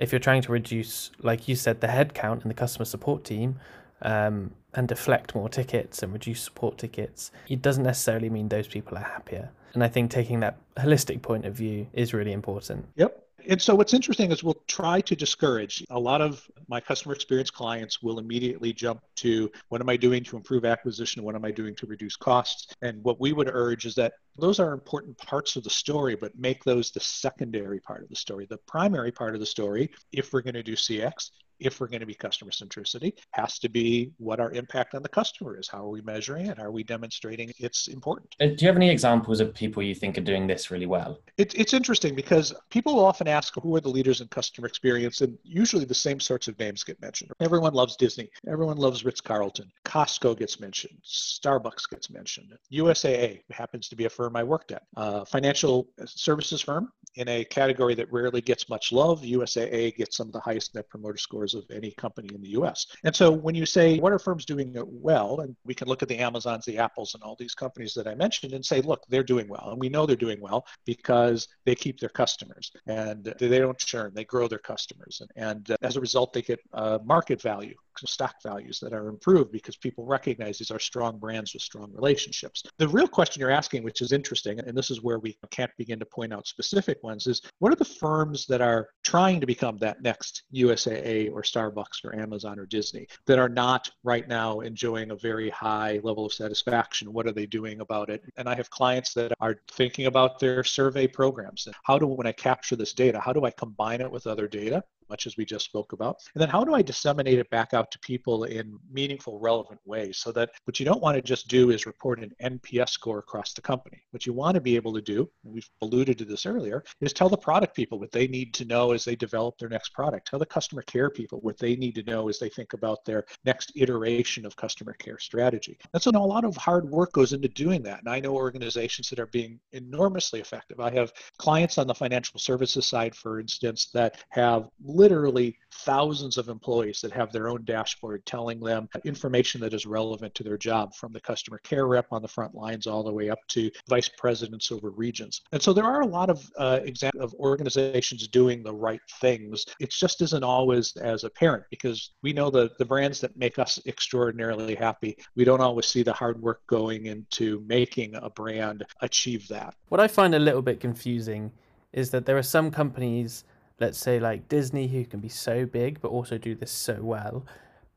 If 0.01 0.12
you're 0.12 0.20
trying 0.20 0.41
to 0.41 0.51
reduce, 0.51 1.12
like 1.22 1.48
you 1.48 1.55
said, 1.55 1.79
the 1.79 1.88
headcount 1.88 2.41
in 2.41 2.48
the 2.48 2.53
customer 2.53 2.86
support 2.86 3.24
team, 3.24 3.60
um, 4.01 4.51
and 4.74 4.88
deflect 4.88 5.36
more 5.36 5.50
tickets 5.50 6.01
and 6.01 6.12
reduce 6.12 6.41
support 6.41 6.77
tickets, 6.77 7.31
it 7.48 7.62
doesn't 7.62 7.84
necessarily 7.84 8.29
mean 8.29 8.50
those 8.50 8.67
people 8.67 8.98
are 8.98 9.03
happier. 9.03 9.51
And 9.74 9.84
I 9.84 9.88
think 9.88 10.12
taking 10.12 10.39
that 10.41 10.58
holistic 10.75 11.22
point 11.22 11.46
of 11.46 11.53
view 11.53 11.88
is 11.93 12.13
really 12.13 12.31
important. 12.34 12.88
Yep. 12.96 13.24
And 13.48 13.62
so 13.62 13.75
what's 13.75 13.93
interesting 13.93 14.31
is 14.31 14.43
we'll 14.43 14.62
try 14.67 15.01
to 15.01 15.15
discourage 15.15 15.83
a 15.89 16.00
lot 16.00 16.21
of 16.21 16.50
my 16.67 16.79
customer 16.79 17.13
experience 17.13 17.50
clients 17.50 18.01
will 18.01 18.19
immediately 18.19 18.74
jump 18.74 19.01
to 19.17 19.51
what 19.69 19.81
am 19.81 19.89
I 19.89 19.98
doing 19.98 20.24
to 20.25 20.38
improve 20.38 20.65
acquisition? 20.65 21.24
What 21.24 21.36
am 21.36 21.45
I 21.45 21.51
doing 21.51 21.75
to 21.77 21.86
reduce 21.86 22.15
costs? 22.15 22.74
And 22.81 23.03
what 23.03 23.19
we 23.19 23.33
would 23.33 23.50
urge 23.51 23.86
is 23.86 23.95
that 23.95 24.13
those 24.38 24.60
are 24.60 24.74
important 24.74 25.17
parts 25.17 25.55
of 25.55 25.63
the 25.63 25.69
story, 25.69 26.15
but 26.15 26.38
make 26.38 26.63
those 26.63 26.91
the 26.91 27.00
secondary 27.00 27.79
part 27.79 28.03
of 28.03 28.10
the 28.10 28.15
story. 28.15 28.45
The 28.50 28.60
primary 28.67 29.12
part 29.12 29.33
of 29.33 29.39
the 29.39 29.45
story, 29.45 29.91
if 30.12 30.31
we're 30.31 30.41
going 30.41 30.53
to 30.55 30.63
do 30.63 30.75
CX, 30.75 31.31
if 31.62 31.80
we're 31.80 31.88
going 31.88 32.01
to 32.01 32.06
be 32.06 32.13
customer 32.13 32.51
centricity, 32.51 33.13
has 33.32 33.60
to 33.60 33.70
be 33.70 34.12
what 34.18 34.39
our 34.39 34.51
impact 34.51 34.96
on 34.96 35.03
the 35.03 35.10
customer 35.10 35.58
is. 35.58 35.68
How 35.68 35.86
are 35.86 35.89
we 35.89 36.01
measuring 36.01 36.48
it? 36.48 36.60
Are 36.60 36.72
we 36.72 36.84
demonstrating 36.84 37.51
it's 37.58 37.88
important? 37.88 38.36
Uh, 38.41 38.48
do 38.48 38.56
you 38.60 38.68
have 38.68 38.75
any 38.75 38.89
examples 38.89 39.39
of 39.39 39.53
people 39.53 39.84
you 39.84 39.96
think 39.96 40.18
are 40.18 40.22
doing 40.22 40.48
this 40.48 40.72
really 40.72 40.88
well? 40.88 41.20
It, 41.38 41.53
it's 41.56 41.74
interesting 41.74 42.15
because 42.15 42.53
people 42.70 43.00
often 43.00 43.27
ask 43.27 43.53
who 43.62 43.75
are 43.75 43.82
the 43.82 43.89
leaders 43.89 44.22
in 44.22 44.27
customer 44.27 44.68
experience, 44.68 45.22
and 45.22 45.38
usually 45.44 45.86
the 45.86 45.94
same 45.94 46.20
sorts 46.20 46.48
of 46.48 46.58
names 46.60 46.84
get 46.84 47.00
mentioned. 47.01 47.32
Everyone 47.39 47.74
loves 47.74 47.96
Disney. 47.96 48.30
Everyone 48.48 48.77
loves 48.77 49.06
Ritz 49.06 49.22
Carlton. 49.22 49.72
Costco 49.86 50.38
gets 50.38 50.60
mentioned. 50.60 50.98
Starbucks 51.06 51.89
gets 51.89 52.10
mentioned. 52.10 52.58
USAA 52.74 53.41
happens 53.51 53.88
to 53.89 53.96
be 53.96 54.06
a 54.06 54.10
firm 54.10 54.36
I 54.36 54.44
worked 54.44 54.72
at. 54.72 54.84
Uh, 54.98 55.24
financial 55.25 55.88
services 56.06 56.62
firm 56.62 56.91
in 57.15 57.27
a 57.27 57.44
category 57.44 57.96
that 57.96 58.12
rarely 58.12 58.41
gets 58.41 58.70
much 58.70 58.91
love. 58.91 59.22
USAA 59.22 59.96
gets 59.96 60.18
some 60.18 60.27
of 60.27 60.34
the 60.34 60.39
highest 60.39 60.75
net 60.75 60.89
promoter 60.89 61.18
scores 61.18 61.50
of 61.53 61.65
any 61.72 61.91
company 61.91 62.29
in 62.34 62.41
the 62.41 62.50
US. 62.50 62.86
And 63.03 63.15
so 63.15 63.31
when 63.31 63.55
you 63.55 63.65
say, 63.65 64.00
what 64.00 64.13
are 64.13 64.20
firms 64.20 64.46
doing 64.46 64.75
well? 64.88 65.41
And 65.41 65.55
we 65.65 65.74
can 65.74 65.88
look 65.88 66.01
at 66.01 66.10
the 66.10 66.20
Amazons, 66.20 66.65
the 66.65 66.77
Apples, 66.77 67.13
and 67.13 67.24
all 67.24 67.36
these 67.38 67.53
companies 67.53 67.93
that 67.96 68.08
I 68.08 68.15
mentioned 68.15 68.53
and 68.53 68.65
say, 68.65 68.81
look, 68.81 69.03
they're 69.10 69.24
doing 69.24 69.48
well. 69.48 69.70
And 69.72 69.79
we 69.79 69.89
know 69.89 70.05
they're 70.05 70.15
doing 70.15 70.41
well 70.41 70.65
because 70.86 71.48
they 71.65 71.75
keep 71.75 72.00
their 72.00 72.10
customers 72.10 72.72
and 72.88 73.34
they 73.39 73.60
don't 73.60 73.77
churn, 73.77 74.12
they 74.13 74.25
grow 74.25 74.48
their 74.48 74.60
customers. 74.60 75.22
And, 75.22 75.67
and 75.70 75.77
as 75.81 75.98
a 75.98 76.01
result, 76.01 76.34
they 76.34 76.41
get 76.41 76.60
uh, 76.74 77.00
market 77.03 77.41
value 77.41 77.75
stock 78.10 78.36
values 78.43 78.79
that 78.79 78.93
are 78.93 79.08
improved 79.08 79.51
because 79.51 79.75
people 79.75 80.05
recognize 80.05 80.58
these 80.58 80.72
are 80.72 80.79
strong 80.79 81.17
brands 81.17 81.53
with 81.53 81.62
strong 81.62 81.91
relationships. 81.93 82.63
The 82.77 82.88
real 82.88 83.08
question 83.08 83.39
you're 83.39 83.51
asking, 83.51 83.84
which 83.84 84.01
is 84.01 84.12
interesting, 84.12 84.60
and 84.60 84.77
this 84.77 84.91
is 84.91 85.01
where 85.01 85.20
we 85.20 85.38
can't 85.50 85.72
begin 85.77 86.00
to 86.00 86.05
point 86.05 86.34
out 86.34 86.48
specific 86.48 87.03
ones, 87.03 87.27
is 87.27 87.41
what 87.60 87.72
are 87.72 87.75
the 87.75 87.86
firms 87.86 88.46
that 88.48 88.62
are 88.62 88.89
trying 89.03 89.39
to 89.39 89.46
become 89.46 89.77
that 89.77 90.01
next 90.01 90.43
USAA 90.53 91.31
or 91.31 91.41
Starbucks 91.41 92.03
or 92.03 92.15
Amazon 92.15 92.60
or 92.60 92.65
Disney 92.65 93.08
that 93.25 93.39
are 93.39 93.50
not 93.50 93.89
right 94.03 94.27
now 94.27 94.60
enjoying 94.62 95.12
a 95.12 95.15
very 95.15 95.50
high 95.50 96.00
level 96.03 96.25
of 96.25 96.34
satisfaction? 96.34 97.13
What 97.13 97.27
are 97.27 97.31
they 97.31 97.46
doing 97.46 97.81
about 97.81 98.10
it? 98.10 98.24
And 98.38 98.48
I 98.48 98.55
have 98.55 98.70
clients 98.70 99.13
that 99.13 99.31
are 99.39 99.58
thinking 99.72 100.05
about 100.05 100.39
their 100.39 100.63
survey 100.63 101.08
programs. 101.08 101.67
How 101.84 101.98
do, 101.98 102.08
when 102.08 102.27
I 102.27 102.31
capture 102.31 102.75
this 102.75 102.93
data, 102.93 103.20
how 103.20 103.34
do 103.34 103.46
I 103.46 103.51
combine 103.51 104.01
it 104.01 104.12
with 104.12 104.27
other 104.27 104.48
data? 104.48 104.84
Much 105.12 105.27
as 105.27 105.38
we 105.38 105.46
just 105.46 105.65
spoke 105.65 105.94
about? 105.94 106.15
And 106.34 106.41
then 106.41 106.50
how 106.50 106.63
do 106.63 106.74
I 106.74 106.82
disseminate 106.82 107.38
it 107.38 107.50
back 107.50 107.74
out 107.74 107.91
to 107.91 108.00
people 108.00 108.46
in 108.46 108.80
meaningful, 108.91 109.39
relevant 109.39 109.80
ways 109.86 110.18
so 110.18 110.32
that 110.32 110.51
what 110.65 110.80
you 110.80 110.86
don't 110.86 111.01
want 111.01 111.15
to 111.15 111.22
just 111.22 111.48
do 111.48 111.70
is 111.70 111.86
report 111.86 112.24
an 112.24 112.32
NPS 112.41 112.89
score 112.89 113.20
across 113.20 113.53
the 113.53 113.62
company. 113.62 114.01
What 114.12 114.25
you 114.25 114.34
want 114.34 114.56
to 114.56 114.62
be 114.62 114.75
able 114.75 114.94
to 114.94 115.01
do, 115.01 115.30
and 115.44 115.53
we've 115.53 115.70
alluded 115.82 116.18
to 116.20 116.25
this 116.25 116.46
earlier, 116.46 116.84
is 117.01 117.13
tell 117.13 117.30
the 117.30 117.38
product 117.38 117.75
people 117.75 118.00
what 118.00 118.12
they 118.12 118.27
need 118.27 118.53
to 118.56 118.65
know 118.65 118.94
as 118.94 119.03
they 119.03 119.15
develop 119.15 119.58
their 119.58 119.70
next 119.70 119.94
product. 119.94 120.30
Tell 120.30 120.39
the 120.39 120.46
customer 120.46 120.82
care 120.84 121.10
people 121.10 121.39
what 121.41 121.58
they 121.58 121.75
need 121.75 121.96
to 121.96 122.03
know 122.03 122.30
as 122.30 122.39
they 122.39 122.50
think 122.50 122.74
about 122.74 123.03
their 123.06 123.25
next 123.46 123.74
iteration 123.75 124.46
of 124.46 124.56
customer 124.56 124.94
care 124.94 125.20
strategy. 125.20 125.77
And 125.94 126.01
so 126.01 126.12
a 126.12 126.18
lot 126.18 126.46
of 126.46 126.56
hard 126.56 126.89
work 126.89 127.12
goes 127.12 127.34
into 127.34 127.48
doing 127.50 127.84
that. 127.84 128.00
And 128.00 128.10
I 128.10 128.20
know 128.20 128.34
organizations 128.34 129.10
that 129.10 129.20
are 129.20 129.27
being 129.27 129.60
enormously 129.74 130.39
effective. 130.39 130.80
I 130.80 130.91
have 130.91 131.12
clients 131.38 131.77
on 131.77 131.88
the 131.88 131.96
financial 131.96 132.39
services 132.39 132.86
side, 132.86 133.15
for 133.15 133.39
instance, 133.39 133.89
that 133.94 134.24
have 134.30 134.70
literally 135.01 135.58
thousands 135.74 136.38
of 136.38 136.48
employees 136.48 137.01
that 137.01 137.12
have 137.12 137.31
their 137.31 137.50
own 137.50 137.63
dashboard 137.65 138.24
telling 138.27 138.60
them 138.60 138.88
information 139.03 139.60
that 139.60 139.74
is 139.74 139.88
relevant 139.88 140.34
to 140.36 140.43
their 140.43 140.60
job 140.60 140.93
from 140.93 141.12
the 141.12 141.20
customer 141.20 141.58
care 141.63 141.88
rep 141.88 142.05
on 142.12 142.22
the 142.22 142.27
front 142.27 142.53
lines 142.53 142.86
all 142.86 143.03
the 143.03 143.12
way 143.12 143.27
up 143.27 143.39
to 143.48 143.72
vice 143.89 144.10
presidents 144.24 144.72
over 144.72 144.91
regions. 144.91 145.41
And 145.53 145.62
so 145.62 145.74
there 145.74 145.86
are 145.86 146.01
a 146.01 146.05
lot 146.05 146.29
of 146.29 146.48
uh, 146.58 146.81
examples 146.84 147.24
of 147.24 147.34
organizations 147.39 148.27
doing 148.27 148.62
the 148.62 148.74
right 148.74 149.01
things. 149.20 149.65
It 149.79 149.89
just 149.89 150.22
isn't 150.22 150.43
always 150.43 150.96
as 150.98 151.24
apparent 151.24 151.63
because 151.72 152.12
we 152.22 152.31
know 152.31 152.51
the, 152.51 152.70
the 152.77 152.86
brands 152.86 153.20
that 153.22 153.36
make 153.36 153.58
us 153.58 153.79
extraordinarily 153.88 154.75
happy. 154.75 155.17
We 155.36 155.46
don't 155.46 155.62
always 155.62 155.88
see 155.88 156.03
the 156.03 156.13
hard 156.13 156.39
work 156.39 156.62
going 156.67 157.08
into 157.08 157.63
making 157.65 158.13
a 158.15 158.29
brand 158.29 158.86
achieve 159.01 159.48
that. 159.48 159.74
What 159.89 160.00
I 160.00 160.08
find 160.08 160.36
a 160.36 160.39
little 160.39 160.62
bit 160.62 160.79
confusing 160.79 161.51
is 161.91 162.12
that 162.12 162.25
there 162.27 162.38
are 162.38 162.43
some 162.43 162.70
companies 162.70 163.43
let's 163.81 163.97
say 163.97 164.19
like 164.19 164.47
Disney, 164.47 164.88
who 164.88 165.03
can 165.03 165.19
be 165.19 165.27
so 165.27 165.65
big 165.65 166.00
but 166.00 166.09
also 166.09 166.38
do 166.38 166.55
this 166.55 166.71
so 166.71 167.00
well. 167.01 167.45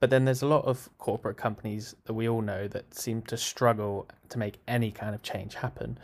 But 0.00 0.10
then 0.10 0.24
there's 0.24 0.42
a 0.42 0.46
lot 0.46 0.64
of 0.64 0.88
corporate 0.98 1.36
companies 1.36 1.94
that 2.06 2.14
we 2.14 2.28
all 2.28 2.42
know 2.42 2.66
that 2.68 2.94
seem 2.94 3.22
to 3.22 3.36
struggle 3.36 4.08
to 4.30 4.38
make 4.38 4.58
any 4.66 4.90
kind 4.90 5.14
of 5.14 5.22
change 5.22 5.54
happen. 5.54 5.98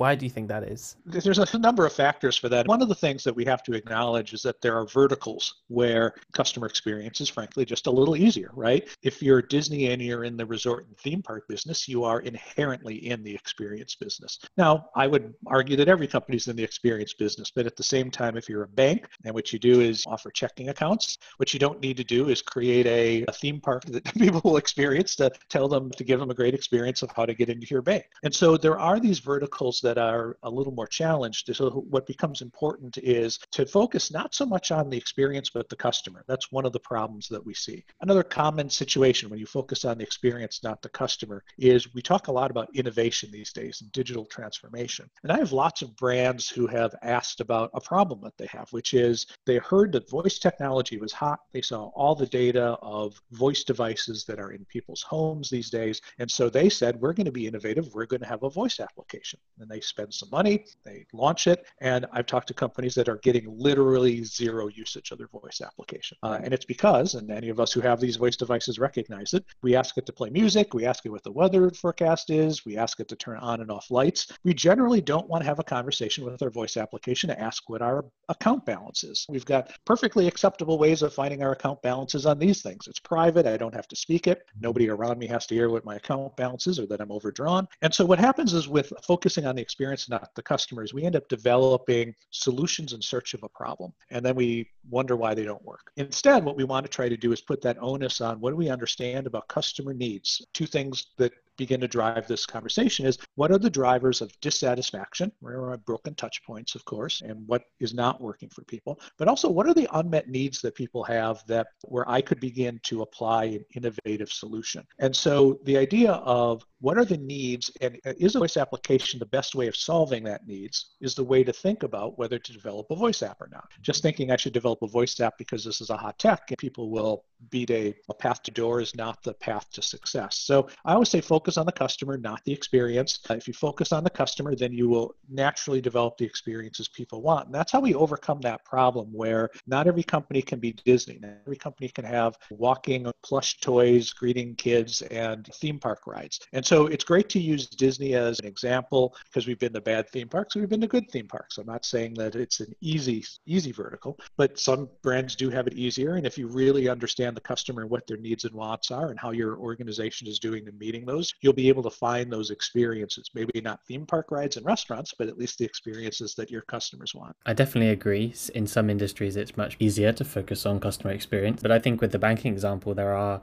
Why 0.00 0.14
do 0.14 0.24
you 0.24 0.30
think 0.30 0.48
that 0.48 0.62
is? 0.62 0.96
There's 1.04 1.38
a 1.38 1.58
number 1.58 1.84
of 1.84 1.92
factors 1.92 2.34
for 2.34 2.48
that. 2.48 2.66
One 2.66 2.80
of 2.80 2.88
the 2.88 2.94
things 2.94 3.22
that 3.24 3.36
we 3.36 3.44
have 3.44 3.62
to 3.64 3.74
acknowledge 3.74 4.32
is 4.32 4.40
that 4.44 4.62
there 4.62 4.74
are 4.74 4.86
verticals 4.86 5.56
where 5.68 6.14
customer 6.32 6.66
experience 6.66 7.20
is 7.20 7.28
frankly 7.28 7.66
just 7.66 7.86
a 7.86 7.90
little 7.90 8.16
easier, 8.16 8.50
right? 8.54 8.88
If 9.02 9.22
you're 9.22 9.42
Disney 9.42 9.88
and 9.88 10.00
you're 10.00 10.24
in 10.24 10.38
the 10.38 10.46
resort 10.46 10.86
and 10.86 10.96
theme 10.96 11.20
park 11.20 11.46
business, 11.48 11.86
you 11.86 12.02
are 12.04 12.20
inherently 12.20 13.10
in 13.10 13.22
the 13.22 13.34
experience 13.34 13.94
business. 13.94 14.38
Now, 14.56 14.88
I 14.96 15.06
would 15.06 15.34
argue 15.46 15.76
that 15.76 15.88
every 15.88 16.06
company's 16.06 16.48
in 16.48 16.56
the 16.56 16.64
experience 16.64 17.12
business, 17.12 17.52
but 17.54 17.66
at 17.66 17.76
the 17.76 17.82
same 17.82 18.10
time, 18.10 18.38
if 18.38 18.48
you're 18.48 18.62
a 18.62 18.68
bank 18.68 19.06
and 19.26 19.34
what 19.34 19.52
you 19.52 19.58
do 19.58 19.82
is 19.82 20.06
offer 20.06 20.30
checking 20.30 20.70
accounts, 20.70 21.18
what 21.36 21.52
you 21.52 21.60
don't 21.60 21.78
need 21.82 21.98
to 21.98 22.04
do 22.04 22.30
is 22.30 22.40
create 22.40 22.86
a, 22.86 23.26
a 23.28 23.32
theme 23.32 23.60
park 23.60 23.84
that 23.84 24.04
people 24.14 24.40
will 24.44 24.56
experience 24.56 25.14
to 25.16 25.30
tell 25.50 25.68
them 25.68 25.90
to 25.90 26.04
give 26.04 26.18
them 26.18 26.30
a 26.30 26.34
great 26.34 26.54
experience 26.54 27.02
of 27.02 27.10
how 27.14 27.26
to 27.26 27.34
get 27.34 27.50
into 27.50 27.66
your 27.66 27.82
bank. 27.82 28.06
And 28.22 28.34
so 28.34 28.56
there 28.56 28.80
are 28.80 28.98
these 28.98 29.18
verticals 29.18 29.82
that 29.82 29.89
that 29.90 29.98
are 29.98 30.36
a 30.44 30.50
little 30.50 30.72
more 30.72 30.86
challenged. 30.86 31.52
So 31.52 31.68
what 31.90 32.06
becomes 32.06 32.42
important 32.42 32.96
is 32.98 33.40
to 33.50 33.66
focus 33.66 34.12
not 34.12 34.36
so 34.36 34.46
much 34.46 34.70
on 34.70 34.88
the 34.88 34.96
experience, 34.96 35.50
but 35.50 35.68
the 35.68 35.74
customer. 35.74 36.24
That's 36.28 36.52
one 36.52 36.64
of 36.64 36.72
the 36.72 36.78
problems 36.78 37.26
that 37.26 37.44
we 37.44 37.54
see. 37.54 37.84
Another 38.00 38.22
common 38.22 38.70
situation 38.70 39.30
when 39.30 39.40
you 39.40 39.46
focus 39.46 39.84
on 39.84 39.98
the 39.98 40.04
experience, 40.04 40.62
not 40.62 40.80
the 40.80 40.90
customer, 40.90 41.42
is 41.58 41.92
we 41.92 42.02
talk 42.02 42.28
a 42.28 42.32
lot 42.32 42.52
about 42.52 42.68
innovation 42.72 43.30
these 43.32 43.52
days 43.52 43.80
and 43.80 43.90
digital 43.90 44.24
transformation. 44.26 45.10
And 45.24 45.32
I 45.32 45.38
have 45.38 45.50
lots 45.50 45.82
of 45.82 45.96
brands 45.96 46.48
who 46.48 46.68
have 46.68 46.94
asked 47.02 47.40
about 47.40 47.70
a 47.74 47.80
problem 47.80 48.20
that 48.22 48.38
they 48.38 48.46
have, 48.46 48.68
which 48.70 48.94
is 48.94 49.26
they 49.44 49.56
heard 49.56 49.90
that 49.92 50.08
voice 50.08 50.38
technology 50.38 50.98
was 50.98 51.12
hot. 51.12 51.40
They 51.52 51.62
saw 51.62 51.86
all 51.96 52.14
the 52.14 52.26
data 52.26 52.78
of 52.80 53.20
voice 53.32 53.64
devices 53.64 54.24
that 54.26 54.38
are 54.38 54.52
in 54.52 54.64
people's 54.66 55.02
homes 55.02 55.50
these 55.50 55.68
days. 55.68 56.00
And 56.20 56.30
so 56.30 56.48
they 56.48 56.68
said, 56.68 57.00
we're 57.00 57.12
going 57.12 57.26
to 57.26 57.32
be 57.32 57.48
innovative. 57.48 57.92
We're 57.92 58.06
going 58.06 58.20
to 58.20 58.28
have 58.28 58.44
a 58.44 58.50
voice 58.50 58.78
application. 58.78 59.40
And 59.58 59.69
they 59.70 59.80
spend 59.80 60.12
some 60.12 60.28
money, 60.30 60.64
they 60.84 61.06
launch 61.12 61.46
it, 61.46 61.64
and 61.80 62.06
I've 62.12 62.26
talked 62.26 62.48
to 62.48 62.54
companies 62.54 62.94
that 62.94 63.08
are 63.08 63.18
getting 63.18 63.46
literally 63.58 64.24
zero 64.24 64.68
usage 64.68 65.10
of 65.10 65.18
their 65.18 65.28
voice 65.28 65.60
application. 65.64 66.16
Uh, 66.22 66.38
and 66.42 66.52
it's 66.52 66.64
because, 66.64 67.14
and 67.14 67.30
any 67.30 67.48
of 67.48 67.60
us 67.60 67.72
who 67.72 67.80
have 67.80 68.00
these 68.00 68.16
voice 68.16 68.36
devices 68.36 68.78
recognize 68.78 69.34
it, 69.34 69.44
we 69.62 69.76
ask 69.76 69.96
it 69.98 70.06
to 70.06 70.12
play 70.12 70.30
music, 70.30 70.74
we 70.74 70.86
ask 70.86 71.06
it 71.06 71.10
what 71.10 71.22
the 71.22 71.32
weather 71.32 71.70
forecast 71.70 72.30
is, 72.30 72.64
we 72.64 72.76
ask 72.76 73.00
it 73.00 73.08
to 73.08 73.16
turn 73.16 73.38
on 73.38 73.60
and 73.60 73.70
off 73.70 73.90
lights. 73.90 74.32
We 74.44 74.54
generally 74.54 75.00
don't 75.00 75.28
want 75.28 75.42
to 75.42 75.46
have 75.46 75.58
a 75.58 75.64
conversation 75.64 76.24
with 76.24 76.42
our 76.42 76.50
voice 76.50 76.76
application 76.76 77.28
to 77.28 77.40
ask 77.40 77.68
what 77.68 77.82
our 77.82 78.04
account 78.28 78.64
balance 78.66 79.04
is. 79.04 79.26
We've 79.28 79.44
got 79.44 79.72
perfectly 79.84 80.26
acceptable 80.26 80.78
ways 80.78 81.02
of 81.02 81.12
finding 81.12 81.42
our 81.42 81.52
account 81.52 81.82
balances 81.82 82.26
on 82.26 82.38
these 82.38 82.62
things. 82.62 82.86
It's 82.88 83.00
private, 83.00 83.46
I 83.46 83.56
don't 83.56 83.74
have 83.74 83.88
to 83.88 83.96
speak 83.96 84.26
it. 84.26 84.42
Nobody 84.60 84.88
around 84.88 85.18
me 85.18 85.26
has 85.28 85.46
to 85.46 85.54
hear 85.54 85.70
what 85.70 85.84
my 85.84 85.96
account 85.96 86.36
balance 86.36 86.66
is 86.66 86.78
or 86.78 86.86
that 86.86 87.00
I'm 87.00 87.12
overdrawn. 87.12 87.68
And 87.82 87.92
so 87.92 88.04
what 88.04 88.18
happens 88.18 88.54
is 88.54 88.68
with 88.68 88.92
focusing 89.02 89.46
on 89.46 89.56
the 89.60 89.62
experience, 89.62 90.08
not 90.08 90.34
the 90.34 90.42
customers, 90.42 90.94
we 90.94 91.04
end 91.04 91.16
up 91.16 91.28
developing 91.28 92.14
solutions 92.30 92.94
in 92.94 93.02
search 93.02 93.34
of 93.34 93.42
a 93.42 93.48
problem. 93.50 93.92
And 94.10 94.24
then 94.24 94.34
we 94.34 94.70
wonder 94.88 95.16
why 95.16 95.34
they 95.34 95.44
don't 95.44 95.64
work. 95.64 95.92
Instead, 95.96 96.44
what 96.44 96.56
we 96.56 96.64
want 96.64 96.86
to 96.86 96.90
try 96.90 97.08
to 97.10 97.16
do 97.16 97.32
is 97.32 97.42
put 97.42 97.60
that 97.62 97.76
onus 97.80 98.20
on 98.22 98.40
what 98.40 98.50
do 98.50 98.56
we 98.56 98.70
understand 98.70 99.26
about 99.26 99.48
customer 99.48 99.92
needs? 99.92 100.44
Two 100.54 100.66
things 100.66 101.08
that 101.18 101.32
begin 101.60 101.78
to 101.78 101.86
drive 101.86 102.26
this 102.26 102.46
conversation 102.46 103.04
is 103.04 103.18
what 103.34 103.52
are 103.52 103.58
the 103.58 103.68
drivers 103.68 104.22
of 104.22 104.32
dissatisfaction, 104.40 105.30
where 105.40 105.62
are 105.66 105.76
broken 105.76 106.14
touch 106.14 106.42
points, 106.42 106.74
of 106.74 106.82
course, 106.86 107.20
and 107.20 107.46
what 107.46 107.64
is 107.80 107.92
not 107.92 108.18
working 108.18 108.48
for 108.48 108.64
people, 108.64 108.98
but 109.18 109.28
also 109.28 109.46
what 109.50 109.66
are 109.66 109.74
the 109.74 109.86
unmet 109.92 110.26
needs 110.30 110.62
that 110.62 110.74
people 110.74 111.04
have 111.04 111.46
that 111.46 111.66
where 111.84 112.08
I 112.08 112.22
could 112.22 112.40
begin 112.40 112.80
to 112.84 113.02
apply 113.02 113.44
an 113.44 113.64
innovative 113.76 114.32
solution. 114.32 114.86
And 115.00 115.14
so 115.14 115.60
the 115.64 115.76
idea 115.76 116.12
of 116.12 116.64
what 116.80 116.96
are 116.96 117.04
the 117.04 117.18
needs 117.18 117.70
and 117.82 117.98
uh, 118.06 118.14
is 118.18 118.36
a 118.36 118.38
voice 118.38 118.56
application 118.56 119.18
the 119.18 119.26
best 119.26 119.54
way 119.54 119.68
of 119.68 119.76
solving 119.76 120.24
that 120.24 120.46
needs 120.46 120.92
is 121.02 121.14
the 121.14 121.24
way 121.24 121.44
to 121.44 121.52
think 121.52 121.82
about 121.82 122.18
whether 122.18 122.38
to 122.38 122.52
develop 122.54 122.86
a 122.90 122.96
voice 122.96 123.22
app 123.22 123.38
or 123.42 123.48
not. 123.52 123.68
Just 123.82 124.02
thinking 124.02 124.30
I 124.30 124.36
should 124.36 124.54
develop 124.54 124.80
a 124.80 124.88
voice 124.88 125.20
app 125.20 125.36
because 125.36 125.62
this 125.62 125.82
is 125.82 125.90
a 125.90 125.96
hot 125.96 126.18
tech 126.18 126.44
and 126.48 126.56
people 126.56 126.88
will 126.90 127.24
beat 127.50 127.70
a, 127.70 127.94
a 128.08 128.14
path 128.14 128.42
to 128.44 128.50
door 128.50 128.80
is 128.80 128.94
not 128.94 129.22
the 129.22 129.34
path 129.34 129.70
to 129.72 129.82
success. 129.82 130.38
So 130.38 130.68
I 130.84 130.94
always 130.94 131.10
say 131.10 131.20
focus 131.20 131.49
on 131.56 131.66
the 131.66 131.72
customer, 131.72 132.16
not 132.16 132.42
the 132.44 132.52
experience. 132.52 133.20
Uh, 133.28 133.34
if 133.34 133.46
you 133.46 133.54
focus 133.54 133.92
on 133.92 134.04
the 134.04 134.10
customer, 134.10 134.54
then 134.54 134.72
you 134.72 134.88
will 134.88 135.14
naturally 135.28 135.80
develop 135.80 136.16
the 136.18 136.24
experiences 136.24 136.88
people 136.88 137.22
want. 137.22 137.46
And 137.46 137.54
that's 137.54 137.72
how 137.72 137.80
we 137.80 137.94
overcome 137.94 138.40
that 138.42 138.64
problem 138.64 139.08
where 139.12 139.50
not 139.66 139.86
every 139.86 140.02
company 140.02 140.42
can 140.42 140.60
be 140.60 140.72
Disney. 140.72 141.18
Not 141.20 141.32
every 141.46 141.56
company 141.56 141.88
can 141.88 142.04
have 142.04 142.36
walking 142.50 143.10
plush 143.22 143.58
toys, 143.60 144.12
greeting 144.12 144.54
kids, 144.54 145.02
and 145.02 145.46
theme 145.54 145.78
park 145.78 146.06
rides. 146.06 146.40
And 146.52 146.64
so 146.64 146.86
it's 146.86 147.04
great 147.04 147.28
to 147.30 147.40
use 147.40 147.68
Disney 147.68 148.14
as 148.14 148.38
an 148.40 148.46
example 148.46 149.16
because 149.24 149.46
we've 149.46 149.58
been 149.58 149.72
to 149.72 149.80
bad 149.80 150.08
theme 150.10 150.28
parks, 150.28 150.54
we've 150.54 150.68
been 150.68 150.80
to 150.80 150.86
good 150.86 151.10
theme 151.10 151.28
parks. 151.28 151.58
I'm 151.58 151.66
not 151.66 151.84
saying 151.84 152.14
that 152.14 152.34
it's 152.34 152.60
an 152.60 152.72
easy, 152.80 153.24
easy 153.46 153.72
vertical, 153.72 154.18
but 154.36 154.58
some 154.58 154.88
brands 155.02 155.36
do 155.36 155.50
have 155.50 155.66
it 155.66 155.74
easier. 155.74 156.14
And 156.14 156.26
if 156.26 156.38
you 156.38 156.46
really 156.46 156.88
understand 156.88 157.36
the 157.36 157.40
customer 157.40 157.82
and 157.82 157.90
what 157.90 158.06
their 158.06 158.16
needs 158.16 158.44
and 158.44 158.54
wants 158.54 158.90
are 158.90 159.10
and 159.10 159.18
how 159.18 159.30
your 159.30 159.56
organization 159.58 160.26
is 160.26 160.38
doing 160.38 160.66
in 160.66 160.78
meeting 160.78 161.04
those, 161.06 161.29
you'll 161.40 161.52
be 161.52 161.68
able 161.68 161.82
to 161.82 161.90
find 161.90 162.32
those 162.32 162.50
experiences. 162.50 163.30
Maybe 163.34 163.60
not 163.60 163.80
theme 163.86 164.06
park 164.06 164.30
rides 164.30 164.56
and 164.56 164.66
restaurants, 164.66 165.14
but 165.16 165.28
at 165.28 165.38
least 165.38 165.58
the 165.58 165.64
experiences 165.64 166.34
that 166.34 166.50
your 166.50 166.62
customers 166.62 167.14
want. 167.14 167.36
I 167.46 167.52
definitely 167.52 167.90
agree. 167.90 168.34
In 168.54 168.66
some 168.66 168.90
industries, 168.90 169.36
it's 169.36 169.56
much 169.56 169.76
easier 169.78 170.12
to 170.12 170.24
focus 170.24 170.66
on 170.66 170.80
customer 170.80 171.12
experience. 171.12 171.62
But 171.62 171.72
I 171.72 171.78
think 171.78 172.00
with 172.00 172.12
the 172.12 172.18
banking 172.18 172.52
example, 172.52 172.94
there 172.94 173.14
are 173.14 173.40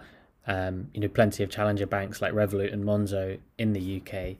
um, 0.47 0.89
you 0.93 1.01
know, 1.01 1.09
plenty 1.09 1.43
of 1.43 1.49
challenger 1.49 1.85
banks 1.85 2.21
like 2.21 2.33
Revolut 2.33 2.73
and 2.73 2.83
Monzo 2.83 3.37
in 3.57 3.73
the 3.73 4.01
UK 4.01 4.37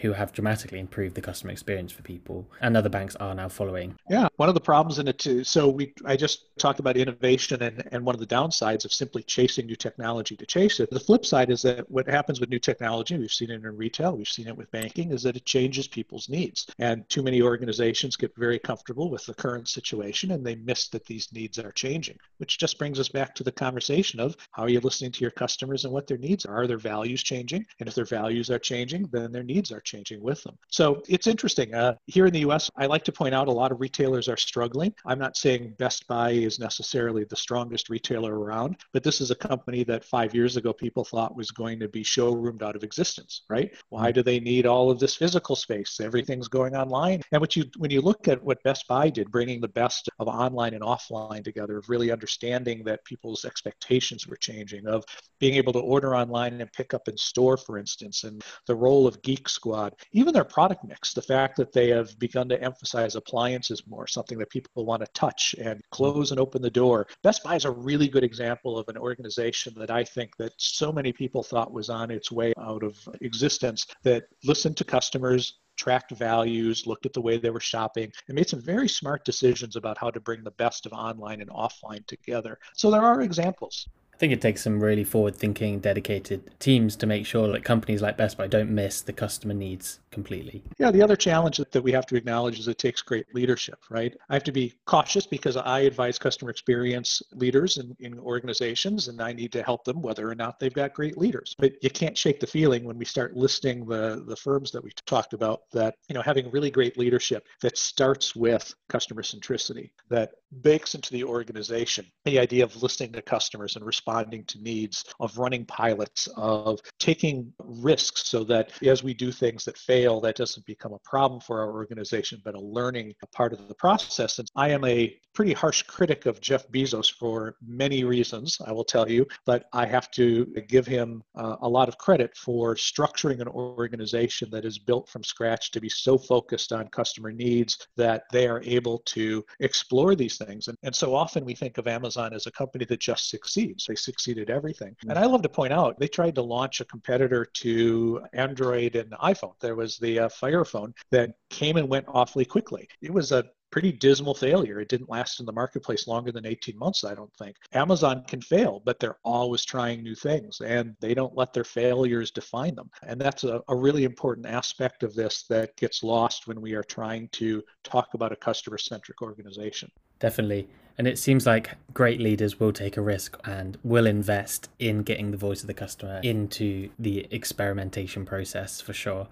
who 0.00 0.12
have 0.12 0.32
dramatically 0.32 0.78
improved 0.78 1.14
the 1.14 1.20
customer 1.20 1.52
experience 1.52 1.92
for 1.92 2.02
people 2.02 2.46
and 2.60 2.76
other 2.76 2.88
banks 2.88 3.16
are 3.16 3.34
now 3.34 3.48
following. 3.48 3.94
Yeah 4.08 4.28
one 4.36 4.48
of 4.48 4.54
the 4.54 4.60
problems 4.60 4.98
in 4.98 5.08
it 5.08 5.18
too 5.18 5.42
so 5.44 5.68
we 5.68 5.92
i 6.04 6.16
just 6.16 6.56
talked 6.58 6.78
about 6.78 6.96
innovation 6.96 7.62
and, 7.62 7.86
and 7.92 8.04
one 8.04 8.14
of 8.14 8.20
the 8.20 8.26
downsides 8.26 8.84
of 8.84 8.92
simply 8.92 9.22
chasing 9.22 9.66
new 9.66 9.76
technology 9.76 10.36
to 10.36 10.46
chase 10.46 10.80
it. 10.80 10.90
The 10.90 11.00
flip 11.00 11.26
side 11.26 11.50
is 11.50 11.62
that 11.62 11.90
what 11.90 12.08
happens 12.08 12.40
with 12.40 12.48
new 12.48 12.58
technology 12.58 13.16
we've 13.16 13.32
seen 13.32 13.50
it 13.50 13.64
in 13.64 13.76
retail 13.76 14.16
we've 14.16 14.28
seen 14.28 14.48
it 14.48 14.56
with 14.56 14.70
banking 14.70 15.12
is 15.12 15.22
that 15.22 15.36
it 15.36 15.44
changes 15.44 15.86
people's 15.86 16.28
needs. 16.28 16.66
And 16.78 17.08
too 17.08 17.22
many 17.22 17.42
organizations 17.42 18.16
get 18.16 18.34
very 18.36 18.58
comfortable 18.58 19.10
with 19.10 19.26
the 19.26 19.34
current 19.34 19.68
situation 19.68 20.30
and 20.32 20.44
they 20.46 20.56
miss 20.56 20.88
that 20.88 21.04
these 21.04 21.32
needs 21.32 21.58
are 21.58 21.72
changing 21.72 22.18
which 22.38 22.58
just 22.58 22.78
brings 22.78 22.98
us 23.00 23.08
back 23.08 23.34
to 23.34 23.44
the 23.44 23.52
conversation 23.52 24.20
of 24.20 24.36
how 24.52 24.62
are 24.62 24.70
you 24.70 24.80
listening 24.80 25.12
to 25.12 25.20
your 25.20 25.30
customers 25.30 25.84
and 25.84 25.92
what 25.92 26.06
their 26.06 26.18
needs 26.18 26.44
are? 26.44 26.62
Are 26.62 26.66
their 26.66 26.78
values 26.78 27.22
changing? 27.22 27.66
And 27.80 27.88
if 27.88 27.94
their 27.94 28.04
values 28.04 28.50
are 28.50 28.58
changing 28.58 29.08
then 29.12 29.32
their 29.32 29.42
needs 29.42 29.72
are 29.72 29.80
changing 29.86 30.20
with 30.20 30.42
them. 30.42 30.58
So 30.70 31.02
it's 31.08 31.26
interesting. 31.26 31.74
Uh, 31.74 31.94
here 32.06 32.26
in 32.26 32.32
the 32.32 32.40
US, 32.40 32.70
I 32.76 32.86
like 32.86 33.04
to 33.04 33.12
point 33.12 33.34
out 33.34 33.48
a 33.48 33.52
lot 33.52 33.72
of 33.72 33.80
retailers 33.80 34.28
are 34.28 34.36
struggling. 34.36 34.92
I'm 35.06 35.18
not 35.18 35.36
saying 35.36 35.74
Best 35.78 36.06
Buy 36.06 36.32
is 36.32 36.58
necessarily 36.58 37.24
the 37.24 37.36
strongest 37.36 37.88
retailer 37.88 38.38
around, 38.38 38.76
but 38.92 39.02
this 39.02 39.20
is 39.20 39.30
a 39.30 39.34
company 39.34 39.84
that 39.84 40.04
five 40.04 40.34
years 40.34 40.56
ago 40.56 40.72
people 40.72 41.04
thought 41.04 41.36
was 41.36 41.50
going 41.50 41.80
to 41.80 41.88
be 41.88 42.02
showroomed 42.02 42.62
out 42.62 42.76
of 42.76 42.82
existence, 42.82 43.42
right? 43.48 43.74
Why 43.88 44.12
do 44.12 44.22
they 44.22 44.40
need 44.40 44.66
all 44.66 44.90
of 44.90 44.98
this 44.98 45.16
physical 45.16 45.56
space? 45.56 46.00
Everything's 46.00 46.48
going 46.48 46.74
online. 46.74 47.22
And 47.32 47.40
what 47.40 47.56
you 47.56 47.64
when 47.76 47.90
you 47.90 48.00
look 48.00 48.28
at 48.28 48.42
what 48.42 48.62
Best 48.64 48.86
Buy 48.88 49.08
did, 49.08 49.30
bringing 49.30 49.60
the 49.60 49.68
best 49.68 50.08
of 50.18 50.28
online 50.28 50.74
and 50.74 50.82
offline 50.82 51.44
together, 51.44 51.78
of 51.78 51.88
really 51.88 52.10
understanding 52.10 52.82
that 52.84 53.04
people's 53.04 53.44
expectations 53.44 54.26
were 54.26 54.36
changing, 54.36 54.86
of 54.86 55.04
being 55.38 55.54
able 55.54 55.72
to 55.72 55.78
order 55.78 56.16
online 56.16 56.60
and 56.60 56.72
pick 56.72 56.92
up 56.94 57.08
in 57.08 57.16
store, 57.16 57.56
for 57.56 57.78
instance, 57.78 58.24
and 58.24 58.42
the 58.66 58.74
role 58.74 59.06
of 59.06 59.22
Geek 59.22 59.48
Squad 59.48 59.75
even 60.12 60.32
their 60.32 60.44
product 60.44 60.84
mix, 60.84 61.12
the 61.12 61.22
fact 61.22 61.56
that 61.56 61.72
they 61.72 61.88
have 61.88 62.18
begun 62.18 62.48
to 62.48 62.62
emphasize 62.62 63.14
appliances 63.16 63.82
more, 63.86 64.06
something 64.06 64.38
that 64.38 64.50
people 64.50 64.84
want 64.84 65.04
to 65.04 65.10
touch 65.12 65.54
and 65.58 65.80
close 65.90 66.30
and 66.30 66.40
open 66.40 66.62
the 66.62 66.70
door. 66.70 67.06
Best 67.22 67.42
Buy 67.44 67.56
is 67.56 67.64
a 67.64 67.70
really 67.70 68.08
good 68.08 68.24
example 68.24 68.78
of 68.78 68.88
an 68.88 68.96
organization 68.96 69.74
that 69.76 69.90
I 69.90 70.04
think 70.04 70.36
that 70.36 70.52
so 70.56 70.92
many 70.92 71.12
people 71.12 71.42
thought 71.42 71.72
was 71.72 71.90
on 71.90 72.10
its 72.10 72.30
way 72.32 72.52
out 72.58 72.82
of 72.82 72.96
existence 73.20 73.86
that 74.02 74.24
listened 74.44 74.76
to 74.78 74.84
customers, 74.84 75.58
tracked 75.76 76.12
values, 76.12 76.86
looked 76.86 77.06
at 77.06 77.12
the 77.12 77.20
way 77.20 77.36
they 77.36 77.50
were 77.50 77.60
shopping, 77.60 78.10
and 78.28 78.34
made 78.34 78.48
some 78.48 78.62
very 78.62 78.88
smart 78.88 79.24
decisions 79.24 79.76
about 79.76 79.98
how 79.98 80.10
to 80.10 80.20
bring 80.20 80.42
the 80.42 80.50
best 80.52 80.86
of 80.86 80.92
online 80.92 81.40
and 81.40 81.50
offline 81.50 82.04
together. 82.06 82.58
So 82.74 82.90
there 82.90 83.02
are 83.02 83.20
examples. 83.20 83.88
I 84.16 84.18
think 84.18 84.32
it 84.32 84.40
takes 84.40 84.62
some 84.62 84.82
really 84.82 85.04
forward 85.04 85.36
thinking, 85.36 85.78
dedicated 85.78 86.58
teams 86.58 86.96
to 86.96 87.06
make 87.06 87.26
sure 87.26 87.48
that 87.48 87.64
companies 87.64 88.00
like 88.00 88.16
Best 88.16 88.38
Buy 88.38 88.46
don't 88.46 88.70
miss 88.70 89.02
the 89.02 89.12
customer 89.12 89.52
needs 89.52 90.00
completely. 90.10 90.64
Yeah, 90.78 90.90
the 90.90 91.02
other 91.02 91.16
challenge 91.16 91.58
that 91.58 91.82
we 91.82 91.92
have 91.92 92.06
to 92.06 92.16
acknowledge 92.16 92.58
is 92.58 92.66
it 92.66 92.78
takes 92.78 93.02
great 93.02 93.26
leadership, 93.34 93.78
right? 93.90 94.16
I 94.30 94.32
have 94.32 94.44
to 94.44 94.52
be 94.52 94.72
cautious 94.86 95.26
because 95.26 95.58
I 95.58 95.80
advise 95.80 96.18
customer 96.18 96.50
experience 96.50 97.20
leaders 97.34 97.76
in, 97.76 97.94
in 98.00 98.18
organizations 98.18 99.08
and 99.08 99.20
I 99.20 99.34
need 99.34 99.52
to 99.52 99.62
help 99.62 99.84
them 99.84 100.00
whether 100.00 100.26
or 100.30 100.34
not 100.34 100.58
they've 100.58 100.72
got 100.72 100.94
great 100.94 101.18
leaders. 101.18 101.54
But 101.58 101.72
you 101.82 101.90
can't 101.90 102.16
shake 102.16 102.40
the 102.40 102.46
feeling 102.46 102.84
when 102.84 102.96
we 102.96 103.04
start 103.04 103.36
listing 103.36 103.84
the, 103.84 104.24
the 104.26 104.36
firms 104.36 104.70
that 104.70 104.82
we 104.82 104.92
talked 105.04 105.34
about 105.34 105.64
that, 105.74 105.96
you 106.08 106.14
know, 106.14 106.22
having 106.22 106.50
really 106.50 106.70
great 106.70 106.96
leadership 106.96 107.46
that 107.60 107.76
starts 107.76 108.34
with 108.34 108.74
customer 108.88 109.20
centricity, 109.20 109.90
that 110.08 110.30
bakes 110.62 110.94
into 110.94 111.12
the 111.12 111.24
organization 111.24 112.06
the 112.24 112.38
idea 112.38 112.64
of 112.64 112.82
listening 112.82 113.12
to 113.12 113.20
customers 113.20 113.76
and 113.76 113.84
responding 113.84 114.05
to 114.06 114.62
needs, 114.62 115.04
of 115.18 115.36
running 115.36 115.64
pilots, 115.64 116.28
of 116.36 116.80
taking 116.98 117.52
risks 117.58 118.28
so 118.28 118.44
that 118.44 118.70
as 118.84 119.02
we 119.02 119.12
do 119.12 119.32
things 119.32 119.64
that 119.64 119.76
fail, 119.76 120.20
that 120.20 120.36
doesn't 120.36 120.64
become 120.64 120.92
a 120.92 120.98
problem 121.00 121.40
for 121.40 121.60
our 121.60 121.72
organization, 121.72 122.40
but 122.44 122.54
a 122.54 122.60
learning 122.60 123.12
part 123.32 123.52
of 123.52 123.66
the 123.68 123.74
process. 123.74 124.38
And 124.38 124.48
I 124.54 124.70
am 124.70 124.84
a 124.84 125.16
pretty 125.34 125.52
harsh 125.52 125.82
critic 125.82 126.24
of 126.26 126.40
Jeff 126.40 126.66
Bezos 126.68 127.12
for 127.12 127.56
many 127.66 128.04
reasons, 128.04 128.58
I 128.64 128.72
will 128.72 128.84
tell 128.84 129.10
you, 129.10 129.26
but 129.44 129.64
I 129.72 129.84
have 129.86 130.10
to 130.12 130.46
give 130.68 130.86
him 130.86 131.22
uh, 131.36 131.56
a 131.60 131.68
lot 131.68 131.88
of 131.88 131.98
credit 131.98 132.34
for 132.36 132.74
structuring 132.74 133.40
an 133.40 133.48
organization 133.48 134.48
that 134.50 134.64
is 134.64 134.78
built 134.78 135.08
from 135.08 135.22
scratch 135.22 135.72
to 135.72 135.80
be 135.80 135.88
so 135.88 136.16
focused 136.16 136.72
on 136.72 136.88
customer 136.88 137.32
needs 137.32 137.86
that 137.96 138.22
they 138.32 138.46
are 138.48 138.62
able 138.64 139.00
to 139.06 139.44
explore 139.60 140.14
these 140.14 140.38
things. 140.38 140.68
And, 140.68 140.78
and 140.84 140.94
so 140.94 141.14
often 141.14 141.44
we 141.44 141.54
think 141.54 141.76
of 141.76 141.86
Amazon 141.86 142.32
as 142.32 142.46
a 142.46 142.52
company 142.52 142.86
that 142.86 143.00
just 143.00 143.28
succeeds. 143.28 143.84
They 143.86 143.95
succeed 143.96 144.38
at 144.38 144.50
everything. 144.50 144.90
Mm-hmm. 144.92 145.10
And 145.10 145.18
I 145.18 145.26
love 145.26 145.42
to 145.42 145.48
point 145.48 145.72
out, 145.72 145.98
they 145.98 146.08
tried 146.08 146.34
to 146.36 146.42
launch 146.42 146.80
a 146.80 146.84
competitor 146.84 147.44
to 147.44 148.22
Android 148.32 148.96
and 148.96 149.10
iPhone. 149.12 149.54
There 149.60 149.74
was 149.74 149.98
the 149.98 150.20
uh, 150.20 150.28
Fire 150.28 150.64
phone 150.64 150.94
that 151.10 151.34
came 151.50 151.76
and 151.76 151.88
went 151.88 152.06
awfully 152.08 152.44
quickly. 152.44 152.88
It 153.00 153.12
was 153.12 153.32
a 153.32 153.44
pretty 153.70 153.92
dismal 153.92 154.34
failure. 154.34 154.80
It 154.80 154.88
didn't 154.88 155.10
last 155.10 155.40
in 155.40 155.46
the 155.46 155.52
marketplace 155.52 156.06
longer 156.06 156.32
than 156.32 156.46
18 156.46 156.78
months, 156.78 157.04
I 157.04 157.14
don't 157.14 157.32
think. 157.36 157.56
Amazon 157.72 158.24
can 158.26 158.40
fail, 158.40 158.80
but 158.84 158.98
they're 158.98 159.18
always 159.24 159.64
trying 159.64 160.02
new 160.02 160.14
things 160.14 160.60
and 160.60 160.94
they 161.00 161.14
don't 161.14 161.36
let 161.36 161.52
their 161.52 161.64
failures 161.64 162.30
define 162.30 162.74
them. 162.74 162.90
And 163.02 163.20
that's 163.20 163.44
a, 163.44 163.60
a 163.68 163.76
really 163.76 164.04
important 164.04 164.46
aspect 164.46 165.02
of 165.02 165.14
this 165.14 165.44
that 165.48 165.76
gets 165.76 166.02
lost 166.02 166.46
when 166.46 166.60
we 166.60 166.74
are 166.74 166.84
trying 166.84 167.28
to 167.32 167.62
talk 167.84 168.14
about 168.14 168.32
a 168.32 168.36
customer 168.36 168.78
centric 168.78 169.20
organization. 169.20 169.90
Definitely. 170.20 170.68
And 170.98 171.06
it 171.06 171.18
seems 171.18 171.46
like 171.46 171.74
great 171.92 172.20
leaders 172.20 172.58
will 172.58 172.72
take 172.72 172.96
a 172.96 173.02
risk 173.02 173.38
and 173.44 173.76
will 173.82 174.06
invest 174.06 174.70
in 174.78 175.02
getting 175.02 175.30
the 175.30 175.36
voice 175.36 175.60
of 175.60 175.66
the 175.66 175.74
customer 175.74 176.20
into 176.22 176.88
the 176.98 177.26
experimentation 177.30 178.24
process 178.24 178.80
for 178.80 178.94
sure. 178.94 179.28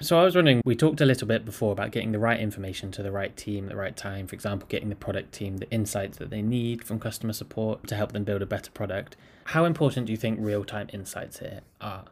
So 0.00 0.18
I 0.18 0.24
was 0.24 0.34
wondering, 0.34 0.60
we 0.64 0.74
talked 0.74 1.00
a 1.00 1.06
little 1.06 1.28
bit 1.28 1.44
before 1.44 1.72
about 1.72 1.92
getting 1.92 2.10
the 2.10 2.18
right 2.18 2.40
information 2.40 2.90
to 2.92 3.02
the 3.02 3.12
right 3.12 3.36
team 3.36 3.64
at 3.64 3.70
the 3.70 3.76
right 3.76 3.96
time. 3.96 4.26
For 4.26 4.34
example, 4.34 4.66
getting 4.68 4.88
the 4.88 4.96
product 4.96 5.32
team 5.32 5.58
the 5.58 5.70
insights 5.70 6.18
that 6.18 6.30
they 6.30 6.42
need 6.42 6.82
from 6.82 6.98
customer 6.98 7.32
support 7.32 7.86
to 7.86 7.94
help 7.94 8.12
them 8.12 8.24
build 8.24 8.42
a 8.42 8.46
better 8.46 8.72
product. 8.72 9.16
How 9.44 9.64
important 9.64 10.06
do 10.06 10.12
you 10.12 10.18
think 10.18 10.38
real 10.40 10.64
time 10.64 10.88
insights 10.92 11.38
here 11.38 11.60
are? 11.80 12.04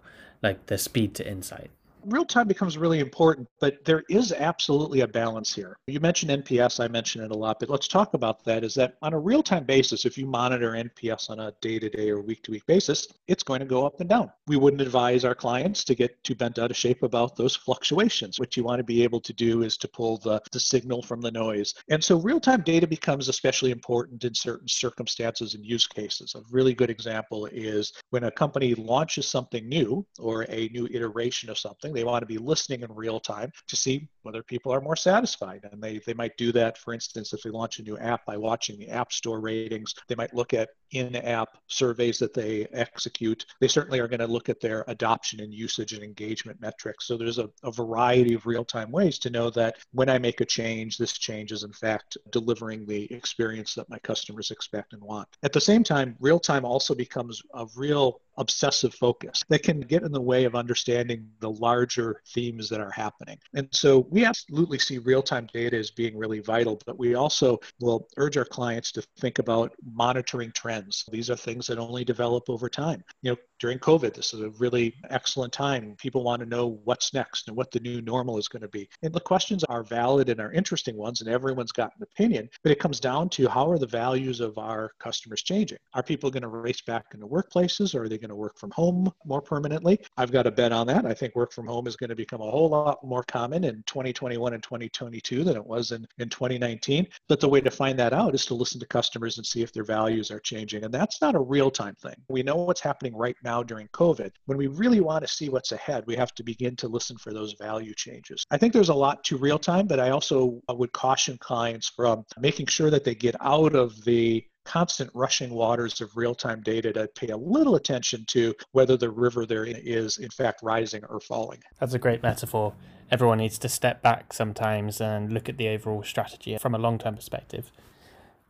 Like 0.43 0.67
the 0.67 0.79
speed 0.79 1.15
to 1.17 1.29
insight? 1.29 1.71
Real 2.05 2.25
time 2.25 2.49
becomes 2.49 2.79
really 2.79 3.01
important, 3.01 3.49
but 3.61 3.85
there 3.85 4.05
is 4.09 4.33
absolutely 4.33 5.01
a 5.01 5.07
balance 5.07 5.55
here. 5.55 5.77
You 5.87 6.01
mentioned 6.01 6.45
NPS, 6.45 6.83
I 6.83 6.89
mentioned 6.89 7.25
it 7.25 7.31
a 7.31 7.39
lot, 7.39 7.59
but 7.61 7.69
let's 7.69 7.89
talk 7.89 8.15
about 8.15 8.45
that. 8.45 8.65
Is 8.65 8.75
that 8.75 8.97
on 9.03 9.13
a 9.13 9.19
real 9.19 9.43
time 9.43 9.65
basis, 9.65 10.05
if 10.05 10.19
you 10.19 10.27
monitor 10.27 10.73
NPS 10.73 11.31
on 11.31 11.41
a 11.41 11.53
day 11.61 11.79
to 11.79 11.89
day 11.89 12.11
or 12.11 12.21
week 12.21 12.43
to 12.45 12.51
week 12.51 12.67
basis, 12.67 13.09
it's 13.29 13.43
going 13.43 13.61
to 13.61 13.67
go 13.67 13.87
up 13.87 14.01
and 14.01 14.09
down. 14.09 14.31
We 14.47 14.57
wouldn't 14.57 14.83
advise 14.83 15.25
our 15.25 15.35
clients 15.35 15.85
to 15.85 15.95
get 15.95 16.23
too 16.25 16.35
bent 16.35 16.59
out 16.59 16.71
of 16.71 16.77
shape 16.77 17.03
about 17.03 17.37
those 17.37 17.57
fluctuations. 17.57 18.39
What 18.39 18.57
you 18.57 18.65
want 18.65 18.79
to 18.79 18.85
be 18.85 19.03
able 19.03 19.21
to 19.21 19.33
do 19.33 19.63
is 19.63 19.77
to 19.79 19.89
pull 19.89 20.19
the, 20.19 20.41
the 20.53 20.61
signal 20.61 21.03
from 21.03 21.21
the 21.21 21.31
noise. 21.31 21.75
And 21.91 22.03
so 22.03 22.19
real 22.19 22.41
time 22.41 22.63
data 22.63 22.87
becomes 22.87 23.29
especially 23.29 23.71
important 23.71 24.25
in 24.25 24.35
certain 24.35 24.69
circumstances 24.69 25.55
and 25.55 25.65
use 25.65 25.87
cases. 25.87 26.35
A 26.35 26.43
really 26.51 26.75
good 26.75 26.91
example 26.91 27.47
is 27.47 27.93
when 28.11 28.25
a 28.25 28.31
company 28.31 28.75
launches 28.75 29.29
something 29.29 29.69
new 29.69 30.07
or 30.19 30.47
a 30.49 30.69
new 30.69 30.89
iteration 30.91 31.51
of 31.51 31.59
something 31.59 31.92
they 31.93 32.05
want 32.05 32.23
to 32.23 32.27
be 32.27 32.39
listening 32.39 32.83
in 32.83 32.93
real 32.93 33.21
time 33.21 33.53
to 33.69 33.77
see 33.77 34.09
whether 34.23 34.43
people 34.43 34.73
are 34.73 34.81
more 34.81 34.97
satisfied. 34.97 35.69
And 35.71 35.83
they, 35.83 36.01
they 36.07 36.15
might 36.15 36.37
do 36.37 36.53
that, 36.53 36.79
for 36.79 36.95
instance, 36.95 37.33
if 37.33 37.43
they 37.43 37.51
launch 37.51 37.79
a 37.79 37.83
new 37.83 37.99
app 37.99 38.25
by 38.27 38.37
watching 38.37 38.79
the 38.79 38.89
App 38.89 39.13
Store 39.13 39.41
ratings. 39.41 39.95
They 40.09 40.15
might 40.15 40.35
look 40.35 40.55
at 40.55 40.71
in 40.93 41.17
app 41.17 41.57
surveys 41.69 42.19
that 42.19 42.35
they 42.35 42.67
execute. 42.67 43.47
They 43.61 43.69
certainly 43.69 43.99
are 43.99 44.09
going 44.09 44.21
to 44.21 44.27
look 44.27 44.49
at 44.49 44.61
their 44.61 44.85
adoption 44.89 45.41
and 45.41 45.53
usage 45.53 45.93
and 45.93 46.03
engagement 46.03 46.61
metrics. 46.61 47.07
So 47.07 47.17
there's 47.17 47.39
a, 47.39 47.49
a 47.63 47.73
variety 47.73 48.35
of 48.35 48.47
real 48.47 48.65
time 48.65 48.91
ways 48.91 49.19
to 49.21 49.31
know 49.31 49.51
that 49.51 49.77
when 49.93 50.09
I 50.09 50.19
make 50.19 50.41
a 50.41 50.45
change, 50.45 50.99
this 50.99 51.13
change 51.13 51.53
is 51.53 51.65
in 51.65 51.73
fact 51.73 52.19
delivering 52.31 52.87
the 52.87 53.13
experience 53.13 53.75
that 53.75 53.89
my 53.89 53.99
customers 54.01 54.51
expect 54.51 54.93
and 54.93 55.03
want. 55.03 55.29
At 55.43 55.53
the 55.53 55.61
same 55.61 55.83
time, 55.83 56.17
real 56.21 56.39
time 56.39 56.65
also 56.65 56.95
becomes 56.95 57.43
a 57.55 57.67
real 57.75 58.21
obsessive 58.39 58.95
focus 58.95 59.43
that 59.49 59.63
can 59.63 59.81
get 59.81 60.03
in 60.03 60.13
the 60.13 60.21
way 60.21 60.45
of 60.45 60.55
understanding 60.55 61.29
the 61.41 61.51
larger 61.51 62.21
themes 62.29 62.69
that 62.69 62.81
are 62.81 62.91
happening. 62.91 63.39
And 63.55 63.69
so 63.73 64.07
we 64.11 64.25
absolutely 64.25 64.79
see 64.79 64.99
real 64.99 65.23
time 65.23 65.49
data 65.53 65.77
as 65.77 65.91
being 65.91 66.17
really 66.17 66.41
vital, 66.41 66.81
but 66.87 66.99
we 66.99 67.15
also 67.15 67.59
will 67.81 68.09
urge 68.17 68.37
our 68.37 68.45
clients 68.45 68.93
to 68.93 69.03
think 69.19 69.39
about 69.39 69.73
monitoring 69.95 70.53
trends. 70.53 71.05
These 71.11 71.31
are 71.31 71.37
things 71.37 71.67
that 71.67 71.79
only 71.79 72.05
develop 72.05 72.49
over 72.49 72.69
time. 72.69 73.03
You 73.23 73.33
know, 73.33 73.37
during 73.61 73.79
COVID, 73.79 74.15
this 74.15 74.35
is 74.35 74.41
a 74.41 74.51
really 74.59 74.95
excellent 75.11 75.53
time. 75.53 75.95
People 75.99 76.25
want 76.25 76.41
to 76.41 76.47
know 76.47 76.81
what's 76.85 77.15
next 77.15 77.47
and 77.47 77.57
what 77.57 77.71
the 77.71 77.79
new 77.81 78.01
normal 78.03 78.39
is 78.39 78.49
going 78.49 78.63
to 78.63 78.69
be. 78.69 78.89
And 79.03 79.13
the 79.13 79.21
questions 79.21 79.63
are 79.65 79.85
valid 79.85 80.29
and 80.29 80.41
are 80.41 80.53
interesting 80.53 80.97
ones, 80.97 81.21
and 81.21 81.31
everyone's 81.31 81.71
got 81.71 81.93
an 81.97 82.03
opinion, 82.03 82.49
but 82.63 82.73
it 82.73 82.81
comes 82.81 82.99
down 82.99 83.29
to 83.31 83.49
how 83.49 83.71
are 83.71 83.79
the 83.79 83.87
values 83.87 84.41
of 84.41 84.59
our 84.59 84.91
customers 84.99 85.43
changing? 85.43 85.79
Are 85.95 86.03
people 86.03 86.31
going 86.31 86.43
to 86.43 86.49
race 86.49 86.81
back 86.81 87.07
into 87.15 87.27
workplaces 87.27 87.95
or 87.95 88.03
are 88.03 88.09
they 88.09 88.19
going 88.23 88.31
to 88.31 88.35
work 88.35 88.59
from 88.59 88.71
home 88.71 89.13
more 89.27 89.43
permanently. 89.43 90.01
I've 90.17 90.33
got 90.33 90.47
a 90.47 90.51
bet 90.51 90.73
on 90.73 90.87
that. 90.87 91.05
I 91.05 91.13
think 91.13 91.37
work 91.37 91.53
from 91.53 91.67
home 91.67 91.87
is 91.87 91.97
going 91.97 92.11
to 92.11 92.17
become 92.17 92.41
a 92.41 92.51
whole 92.51 92.71
lot 92.71 93.05
more 93.05 93.25
common 93.25 93.65
in 93.65 93.83
2021 93.87 94.55
and 94.55 94.63
2022 94.63 95.45
than 95.45 95.57
it 95.57 95.67
was 95.67 95.93
in, 95.93 96.07
in 96.19 96.31
2019. 96.31 97.07
But 97.29 97.41
the 97.41 97.49
way 97.49 97.61
to 97.61 97.71
find 97.71 97.99
that 97.99 98.13
out 98.15 98.35
is 98.35 98.47
to 98.47 98.55
listen 98.55 98.81
to 98.81 98.87
customers 98.87 99.37
and 99.37 99.47
see 99.47 99.63
if 99.63 99.73
their 99.73 99.85
values 99.85 100.31
are 100.31 100.41
changing. 100.41 100.85
And 100.85 100.95
that's 100.95 101.21
not 101.21 101.35
a 101.35 101.41
real 101.41 101.71
time 101.71 101.95
thing. 101.97 102.15
We 102.29 102.43
know 102.43 102.57
what's 102.57 102.81
happening 102.81 103.15
right 103.15 103.37
now 103.45 103.63
during 103.63 103.89
COVID. 103.89 104.31
When 104.47 104.57
we 104.57 104.69
really 104.69 105.01
want 105.01 105.27
to 105.27 105.33
see 105.33 105.49
what's 105.49 105.73
ahead, 105.73 106.05
we 106.07 106.17
have 106.17 106.33
to 106.35 106.43
begin 106.43 106.77
to 106.77 106.89
listen 106.89 107.19
for 107.19 107.33
those 107.33 107.55
value 107.61 107.95
changes. 107.95 108.45
I 108.51 108.57
think 108.57 108.73
there's 108.73 108.89
a 108.89 108.95
lot 108.95 109.25
to 109.25 109.37
real 109.37 109.59
time, 109.59 109.87
but 109.87 110.01
I 110.01 110.11
also 110.11 110.61
uh, 110.69 110.75
would 110.75 110.93
caution 110.93 111.37
clients 111.39 111.89
from 111.89 112.25
making 112.39 112.67
sure 112.67 112.91
that 112.91 113.05
they 113.05 113.15
get 113.15 113.35
out 113.41 113.75
of 113.75 114.03
the 114.05 114.45
constant 114.65 115.11
rushing 115.15 115.51
waters 115.51 116.01
of 116.01 116.17
real-time 116.17 116.61
data 116.63 116.93
to 116.93 117.09
pay 117.09 117.29
a 117.29 117.37
little 117.37 117.75
attention 117.75 118.25
to 118.29 118.55
whether 118.73 118.97
the 118.97 119.11
river 119.11 119.45
there 119.47 119.65
is 119.67 120.19
in 120.19 120.31
fact 120.31 120.61
rising 120.63 121.05
or 121.07 121.21
falling. 121.21 121.61
That's 121.81 121.95
a 121.95 121.99
great 121.99 122.23
metaphor. 122.23 122.75
Everyone 123.11 123.39
needs 123.39 123.59
to 123.59 123.69
step 123.69 124.03
back 124.03 124.33
sometimes 124.33 125.01
and 125.01 125.33
look 125.33 125.49
at 125.49 125.57
the 125.59 125.69
overall 125.69 126.03
strategy 126.03 126.57
from 126.59 126.75
a 126.75 126.79
long-term 126.79 127.17
perspective. 127.17 127.71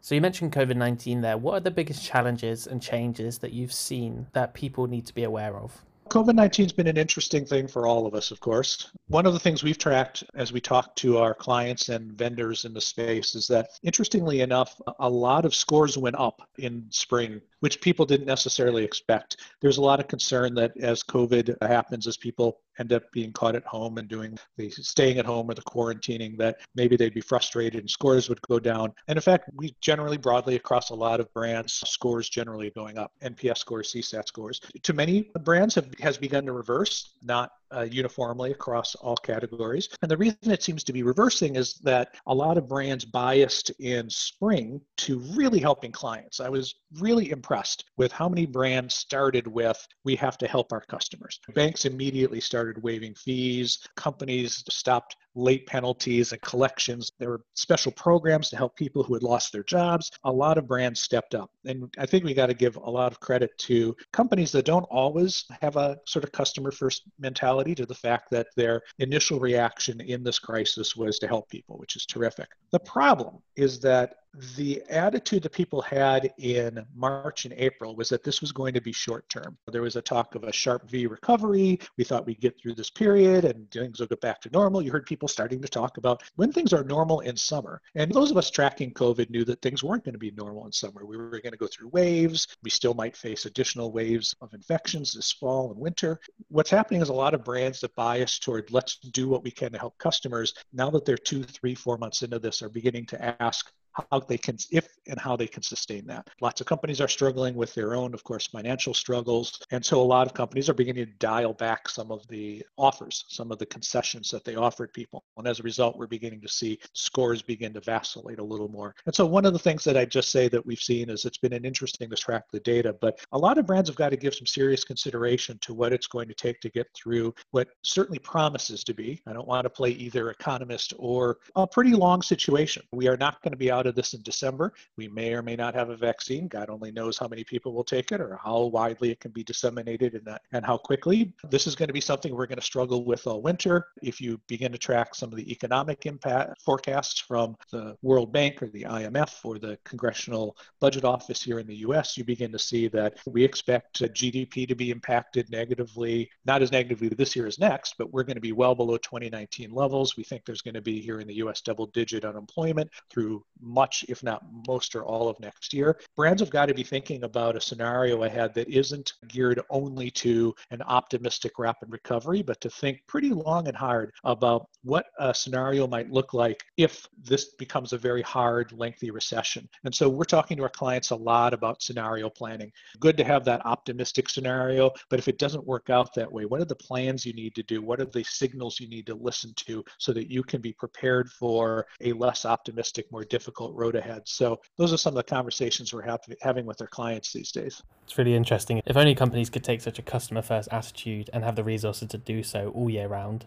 So 0.00 0.14
you 0.14 0.20
mentioned 0.20 0.52
COVID-19 0.52 1.22
there. 1.22 1.36
What 1.38 1.54
are 1.54 1.60
the 1.60 1.70
biggest 1.70 2.04
challenges 2.04 2.66
and 2.66 2.82
changes 2.82 3.38
that 3.38 3.52
you've 3.52 3.72
seen 3.72 4.26
that 4.32 4.52
people 4.52 4.86
need 4.86 5.06
to 5.06 5.14
be 5.14 5.22
aware 5.22 5.56
of? 5.56 5.84
COVID 6.12 6.34
19 6.34 6.66
has 6.66 6.72
been 6.74 6.88
an 6.88 6.98
interesting 6.98 7.46
thing 7.46 7.66
for 7.66 7.86
all 7.86 8.06
of 8.06 8.14
us, 8.14 8.30
of 8.30 8.38
course. 8.38 8.90
One 9.08 9.24
of 9.24 9.32
the 9.32 9.38
things 9.38 9.62
we've 9.62 9.78
tracked 9.78 10.22
as 10.34 10.52
we 10.52 10.60
talk 10.60 10.94
to 10.96 11.16
our 11.16 11.32
clients 11.32 11.88
and 11.88 12.12
vendors 12.12 12.66
in 12.66 12.74
the 12.74 12.82
space 12.82 13.34
is 13.34 13.48
that, 13.48 13.70
interestingly 13.82 14.42
enough, 14.42 14.78
a 14.98 15.08
lot 15.08 15.46
of 15.46 15.54
scores 15.54 15.96
went 15.96 16.16
up 16.16 16.42
in 16.58 16.84
spring 16.90 17.40
which 17.62 17.80
people 17.80 18.04
didn't 18.04 18.26
necessarily 18.26 18.82
expect. 18.82 19.36
There's 19.60 19.78
a 19.78 19.82
lot 19.82 20.00
of 20.00 20.08
concern 20.08 20.52
that 20.56 20.72
as 20.80 21.04
COVID 21.04 21.56
happens, 21.62 22.08
as 22.08 22.16
people 22.16 22.58
end 22.80 22.92
up 22.92 23.04
being 23.12 23.32
caught 23.32 23.54
at 23.54 23.64
home 23.64 23.98
and 23.98 24.08
doing 24.08 24.36
the 24.56 24.68
staying 24.70 25.18
at 25.18 25.26
home 25.26 25.48
or 25.48 25.54
the 25.54 25.62
quarantining, 25.62 26.36
that 26.38 26.56
maybe 26.74 26.96
they'd 26.96 27.14
be 27.14 27.20
frustrated 27.20 27.80
and 27.80 27.88
scores 27.88 28.28
would 28.28 28.42
go 28.42 28.58
down. 28.58 28.92
And 29.06 29.16
in 29.16 29.22
fact, 29.22 29.48
we 29.54 29.76
generally 29.80 30.16
broadly 30.16 30.56
across 30.56 30.90
a 30.90 30.94
lot 30.94 31.20
of 31.20 31.32
brands, 31.34 31.74
scores 31.86 32.28
generally 32.28 32.72
going 32.74 32.98
up, 32.98 33.12
NPS 33.22 33.58
scores, 33.58 33.92
CSAT 33.92 34.26
scores. 34.26 34.60
To 34.82 34.92
many 34.92 35.30
brands 35.44 35.76
have 35.76 35.86
has 36.00 36.18
begun 36.18 36.44
to 36.46 36.52
reverse, 36.52 37.14
not 37.22 37.52
uh, 37.74 37.82
uniformly 37.82 38.52
across 38.52 38.94
all 38.96 39.16
categories. 39.16 39.88
And 40.02 40.10
the 40.10 40.16
reason 40.16 40.50
it 40.50 40.62
seems 40.62 40.84
to 40.84 40.92
be 40.92 41.02
reversing 41.02 41.56
is 41.56 41.74
that 41.82 42.14
a 42.26 42.34
lot 42.34 42.58
of 42.58 42.68
brands 42.68 43.04
biased 43.04 43.70
in 43.80 44.08
spring 44.10 44.80
to 44.98 45.18
really 45.34 45.60
helping 45.60 45.92
clients. 45.92 46.40
I 46.40 46.48
was 46.48 46.74
really 47.00 47.30
impressed 47.30 47.84
with 47.96 48.12
how 48.12 48.28
many 48.28 48.46
brands 48.46 48.94
started 48.94 49.46
with, 49.46 49.84
we 50.04 50.16
have 50.16 50.38
to 50.38 50.48
help 50.48 50.72
our 50.72 50.82
customers. 50.82 51.38
Banks 51.54 51.84
immediately 51.84 52.40
started 52.40 52.82
waiving 52.82 53.14
fees, 53.14 53.78
companies 53.96 54.62
stopped 54.70 55.16
late 55.34 55.66
penalties 55.66 56.32
and 56.32 56.40
collections. 56.42 57.10
There 57.18 57.30
were 57.30 57.44
special 57.54 57.92
programs 57.92 58.50
to 58.50 58.56
help 58.56 58.76
people 58.76 59.02
who 59.02 59.14
had 59.14 59.22
lost 59.22 59.52
their 59.52 59.62
jobs. 59.64 60.10
A 60.24 60.32
lot 60.32 60.58
of 60.58 60.66
brands 60.66 61.00
stepped 61.00 61.34
up. 61.34 61.50
And 61.64 61.92
I 61.98 62.06
think 62.06 62.24
we 62.24 62.34
got 62.34 62.46
to 62.46 62.54
give 62.54 62.76
a 62.76 62.90
lot 62.90 63.12
of 63.12 63.20
credit 63.20 63.56
to 63.58 63.96
companies 64.12 64.52
that 64.52 64.64
don't 64.64 64.84
always 64.84 65.44
have 65.60 65.76
a 65.76 65.96
sort 66.06 66.24
of 66.24 66.32
customer 66.32 66.70
first 66.70 67.02
mentality 67.18 67.74
to 67.74 67.86
the 67.86 67.94
fact 67.94 68.30
that 68.30 68.48
their 68.56 68.82
initial 68.98 69.40
reaction 69.40 70.00
in 70.00 70.22
this 70.22 70.38
crisis 70.38 70.96
was 70.96 71.18
to 71.18 71.26
help 71.26 71.48
people, 71.48 71.78
which 71.78 71.96
is 71.96 72.06
terrific. 72.06 72.48
The 72.70 72.80
problem 72.80 73.38
is 73.56 73.80
that 73.80 74.14
the 74.56 74.82
attitude 74.88 75.42
that 75.42 75.52
people 75.52 75.82
had 75.82 76.32
in 76.38 76.84
March 76.94 77.44
and 77.44 77.54
April 77.54 77.94
was 77.94 78.08
that 78.08 78.24
this 78.24 78.40
was 78.40 78.52
going 78.52 78.72
to 78.74 78.80
be 78.80 78.92
short 78.92 79.28
term. 79.28 79.56
There 79.70 79.82
was 79.82 79.96
a 79.96 80.02
talk 80.02 80.34
of 80.34 80.44
a 80.44 80.52
sharp 80.52 80.88
V 80.88 81.06
recovery. 81.06 81.78
We 81.98 82.04
thought 82.04 82.26
we'd 82.26 82.40
get 82.40 82.58
through 82.58 82.74
this 82.74 82.90
period 82.90 83.44
and 83.44 83.70
things 83.70 84.00
will 84.00 84.06
get 84.06 84.20
back 84.20 84.40
to 84.42 84.50
normal. 84.50 84.82
You 84.82 84.90
heard 84.90 85.06
people 85.06 85.28
starting 85.28 85.60
to 85.60 85.68
talk 85.68 85.98
about 85.98 86.22
when 86.36 86.52
things 86.52 86.72
are 86.72 86.84
normal 86.84 87.20
in 87.20 87.36
summer. 87.36 87.80
And 87.94 88.10
those 88.10 88.30
of 88.30 88.36
us 88.36 88.50
tracking 88.50 88.92
COVID 88.94 89.28
knew 89.30 89.44
that 89.44 89.60
things 89.60 89.84
weren't 89.84 90.04
going 90.04 90.14
to 90.14 90.18
be 90.18 90.30
normal 90.30 90.66
in 90.66 90.72
summer. 90.72 91.04
We 91.04 91.16
were 91.16 91.28
going 91.30 91.52
to 91.52 91.58
go 91.58 91.66
through 91.66 91.88
waves. 91.88 92.46
We 92.62 92.70
still 92.70 92.94
might 92.94 93.16
face 93.16 93.44
additional 93.44 93.92
waves 93.92 94.34
of 94.40 94.54
infections 94.54 95.12
this 95.12 95.32
fall 95.32 95.70
and 95.70 95.78
winter. 95.78 96.20
What's 96.48 96.70
happening 96.70 97.02
is 97.02 97.10
a 97.10 97.14
lot 97.14 97.34
of 97.34 97.44
brands 97.44 97.80
that 97.80 97.94
bias 97.94 98.38
toward 98.38 98.70
let's 98.70 98.96
do 98.96 99.28
what 99.28 99.44
we 99.44 99.50
can 99.50 99.72
to 99.72 99.78
help 99.78 99.98
customers, 99.98 100.54
now 100.72 100.90
that 100.90 101.04
they're 101.04 101.16
two, 101.16 101.42
three, 101.42 101.74
four 101.74 101.98
months 101.98 102.22
into 102.22 102.38
this, 102.38 102.62
are 102.62 102.68
beginning 102.68 103.06
to 103.06 103.42
ask 103.42 103.70
how 103.92 104.20
they 104.20 104.38
can 104.38 104.56
if 104.70 104.88
and 105.08 105.18
how 105.18 105.36
they 105.36 105.46
can 105.46 105.62
sustain 105.62 106.06
that. 106.06 106.28
Lots 106.40 106.60
of 106.60 106.66
companies 106.66 107.00
are 107.00 107.08
struggling 107.08 107.54
with 107.54 107.74
their 107.74 107.94
own 107.94 108.14
of 108.14 108.24
course 108.24 108.46
financial 108.46 108.94
struggles. 108.94 109.60
And 109.70 109.84
so 109.84 110.00
a 110.00 110.02
lot 110.02 110.26
of 110.26 110.34
companies 110.34 110.68
are 110.68 110.74
beginning 110.74 111.06
to 111.06 111.12
dial 111.18 111.52
back 111.52 111.88
some 111.88 112.10
of 112.10 112.26
the 112.28 112.64
offers 112.78 113.24
some 113.28 113.52
of 113.52 113.58
the 113.58 113.66
concessions 113.66 114.30
that 114.30 114.44
they 114.44 114.56
offered 114.56 114.92
people. 114.92 115.24
And 115.36 115.46
as 115.46 115.60
a 115.60 115.62
result 115.62 115.98
we're 115.98 116.06
beginning 116.06 116.40
to 116.42 116.48
see 116.48 116.78
scores 116.92 117.42
begin 117.42 117.72
to 117.74 117.80
vacillate 117.80 118.38
a 118.38 118.44
little 118.44 118.68
more. 118.68 118.94
And 119.06 119.14
so 119.14 119.26
one 119.26 119.44
of 119.44 119.52
the 119.52 119.58
things 119.58 119.84
that 119.84 119.96
i 119.96 120.04
just 120.04 120.30
say 120.30 120.48
that 120.48 120.64
we've 120.64 120.78
seen 120.78 121.10
is 121.10 121.24
it's 121.24 121.38
been 121.38 121.52
an 121.52 121.64
interesting 121.64 122.08
to 122.10 122.16
track 122.16 122.44
the 122.52 122.60
data 122.60 122.94
but 123.00 123.18
a 123.32 123.38
lot 123.38 123.58
of 123.58 123.66
brands 123.66 123.88
have 123.88 123.96
got 123.96 124.10
to 124.10 124.16
give 124.16 124.34
some 124.34 124.46
serious 124.46 124.84
consideration 124.84 125.58
to 125.62 125.74
what 125.74 125.92
it's 125.92 126.06
going 126.06 126.28
to 126.28 126.34
take 126.34 126.60
to 126.60 126.70
get 126.70 126.86
through 126.94 127.34
what 127.50 127.68
certainly 127.82 128.18
promises 128.18 128.84
to 128.84 128.94
be. 128.94 129.20
I 129.26 129.32
don't 129.32 129.48
want 129.48 129.64
to 129.64 129.70
play 129.70 129.90
either 129.90 130.30
economist 130.30 130.94
or 130.98 131.38
a 131.56 131.66
pretty 131.66 131.92
long 131.92 132.22
situation. 132.22 132.82
We 132.92 133.08
are 133.08 133.16
not 133.16 133.42
going 133.42 133.52
to 133.52 133.58
be 133.58 133.70
out 133.70 133.81
out 133.82 133.88
of 133.88 133.96
this 133.96 134.14
in 134.14 134.22
December. 134.22 134.72
We 134.96 135.08
may 135.08 135.34
or 135.34 135.42
may 135.42 135.56
not 135.56 135.74
have 135.74 135.90
a 135.90 135.96
vaccine. 135.96 136.46
God 136.46 136.70
only 136.70 136.92
knows 136.92 137.18
how 137.18 137.26
many 137.26 137.42
people 137.42 137.72
will 137.72 137.82
take 137.82 138.12
it 138.12 138.20
or 138.20 138.38
how 138.40 138.66
widely 138.66 139.10
it 139.10 139.18
can 139.18 139.32
be 139.32 139.42
disseminated 139.42 140.14
and, 140.14 140.38
and 140.52 140.64
how 140.64 140.76
quickly. 140.76 141.34
This 141.50 141.66
is 141.66 141.74
going 141.74 141.88
to 141.88 141.92
be 141.92 142.00
something 142.00 142.32
we're 142.32 142.46
going 142.46 142.60
to 142.60 142.64
struggle 142.64 143.04
with 143.04 143.26
all 143.26 143.42
winter. 143.42 143.86
If 144.00 144.20
you 144.20 144.40
begin 144.46 144.70
to 144.70 144.78
track 144.78 145.16
some 145.16 145.30
of 145.30 145.36
the 145.36 145.50
economic 145.50 146.06
impact 146.06 146.62
forecasts 146.62 147.18
from 147.18 147.56
the 147.72 147.96
World 148.02 148.32
Bank 148.32 148.62
or 148.62 148.68
the 148.68 148.84
IMF 148.84 149.44
or 149.44 149.58
the 149.58 149.76
Congressional 149.84 150.56
Budget 150.78 151.04
Office 151.04 151.42
here 151.42 151.58
in 151.58 151.66
the 151.66 151.78
US, 151.78 152.16
you 152.16 152.22
begin 152.22 152.52
to 152.52 152.60
see 152.60 152.86
that 152.88 153.18
we 153.26 153.42
expect 153.42 154.00
GDP 154.00 154.68
to 154.68 154.76
be 154.76 154.92
impacted 154.92 155.50
negatively, 155.50 156.30
not 156.44 156.62
as 156.62 156.70
negatively 156.70 157.08
this 157.08 157.34
year 157.34 157.48
as 157.48 157.58
next, 157.58 157.96
but 157.98 158.12
we're 158.12 158.22
going 158.22 158.36
to 158.36 158.40
be 158.40 158.52
well 158.52 158.76
below 158.76 158.96
2019 158.98 159.72
levels. 159.72 160.16
We 160.16 160.22
think 160.22 160.44
there's 160.44 160.62
going 160.62 160.74
to 160.74 160.80
be 160.80 161.00
here 161.00 161.18
in 161.18 161.26
the 161.26 161.34
US 161.34 161.62
double 161.62 161.86
digit 161.86 162.24
unemployment 162.24 162.92
through 163.10 163.44
much, 163.72 164.04
if 164.08 164.22
not 164.22 164.42
most 164.66 164.94
or 164.94 165.04
all 165.04 165.28
of 165.28 165.38
next 165.40 165.72
year. 165.72 165.98
Brands 166.16 166.40
have 166.40 166.50
got 166.50 166.66
to 166.66 166.74
be 166.74 166.82
thinking 166.82 167.24
about 167.24 167.56
a 167.56 167.60
scenario 167.60 168.24
ahead 168.24 168.54
that 168.54 168.68
isn't 168.68 169.12
geared 169.28 169.60
only 169.70 170.10
to 170.10 170.54
an 170.70 170.82
optimistic 170.82 171.58
rapid 171.58 171.90
recovery, 171.90 172.42
but 172.42 172.60
to 172.60 172.70
think 172.70 172.98
pretty 173.06 173.30
long 173.30 173.68
and 173.68 173.76
hard 173.76 174.12
about 174.24 174.66
what 174.82 175.06
a 175.18 175.34
scenario 175.34 175.86
might 175.86 176.10
look 176.10 176.34
like 176.34 176.62
if 176.76 177.06
this 177.22 177.54
becomes 177.54 177.92
a 177.92 177.98
very 177.98 178.22
hard, 178.22 178.72
lengthy 178.72 179.10
recession. 179.10 179.68
And 179.84 179.94
so 179.94 180.08
we're 180.08 180.24
talking 180.24 180.56
to 180.56 180.62
our 180.64 180.68
clients 180.68 181.10
a 181.10 181.16
lot 181.16 181.54
about 181.54 181.82
scenario 181.82 182.28
planning. 182.28 182.70
Good 183.00 183.16
to 183.16 183.24
have 183.24 183.44
that 183.44 183.64
optimistic 183.64 184.28
scenario, 184.28 184.90
but 185.10 185.18
if 185.18 185.28
it 185.28 185.38
doesn't 185.38 185.66
work 185.66 185.90
out 185.90 186.14
that 186.14 186.30
way, 186.30 186.44
what 186.44 186.60
are 186.60 186.66
the 186.66 186.76
plans 186.76 187.24
you 187.24 187.32
need 187.32 187.54
to 187.54 187.62
do? 187.62 187.82
What 187.82 188.00
are 188.00 188.06
the 188.06 188.24
signals 188.24 188.80
you 188.80 188.88
need 188.88 189.06
to 189.06 189.14
listen 189.14 189.52
to 189.68 189.84
so 189.98 190.12
that 190.12 190.30
you 190.30 190.42
can 190.42 190.60
be 190.60 190.72
prepared 190.72 191.30
for 191.30 191.86
a 192.00 192.12
less 192.12 192.44
optimistic, 192.44 193.10
more 193.10 193.24
difficult 193.24 193.61
difficult 193.62 193.78
road 193.78 193.94
ahead. 193.94 194.22
So 194.24 194.60
those 194.78 194.92
are 194.92 194.96
some 194.96 195.12
of 195.12 195.16
the 195.16 195.22
conversations 195.22 195.92
we're 195.92 196.18
having 196.40 196.66
with 196.66 196.80
our 196.80 196.86
clients 196.86 197.32
these 197.32 197.52
days. 197.52 197.82
It's 198.04 198.18
really 198.18 198.34
interesting. 198.34 198.82
If 198.86 198.96
only 198.96 199.14
companies 199.14 199.50
could 199.50 199.64
take 199.64 199.80
such 199.80 199.98
a 199.98 200.02
customer 200.02 200.42
first 200.42 200.68
attitude 200.72 201.30
and 201.32 201.44
have 201.44 201.56
the 201.56 201.64
resources 201.64 202.08
to 202.08 202.18
do 202.18 202.42
so 202.42 202.70
all 202.74 202.90
year 202.90 203.08
round. 203.08 203.46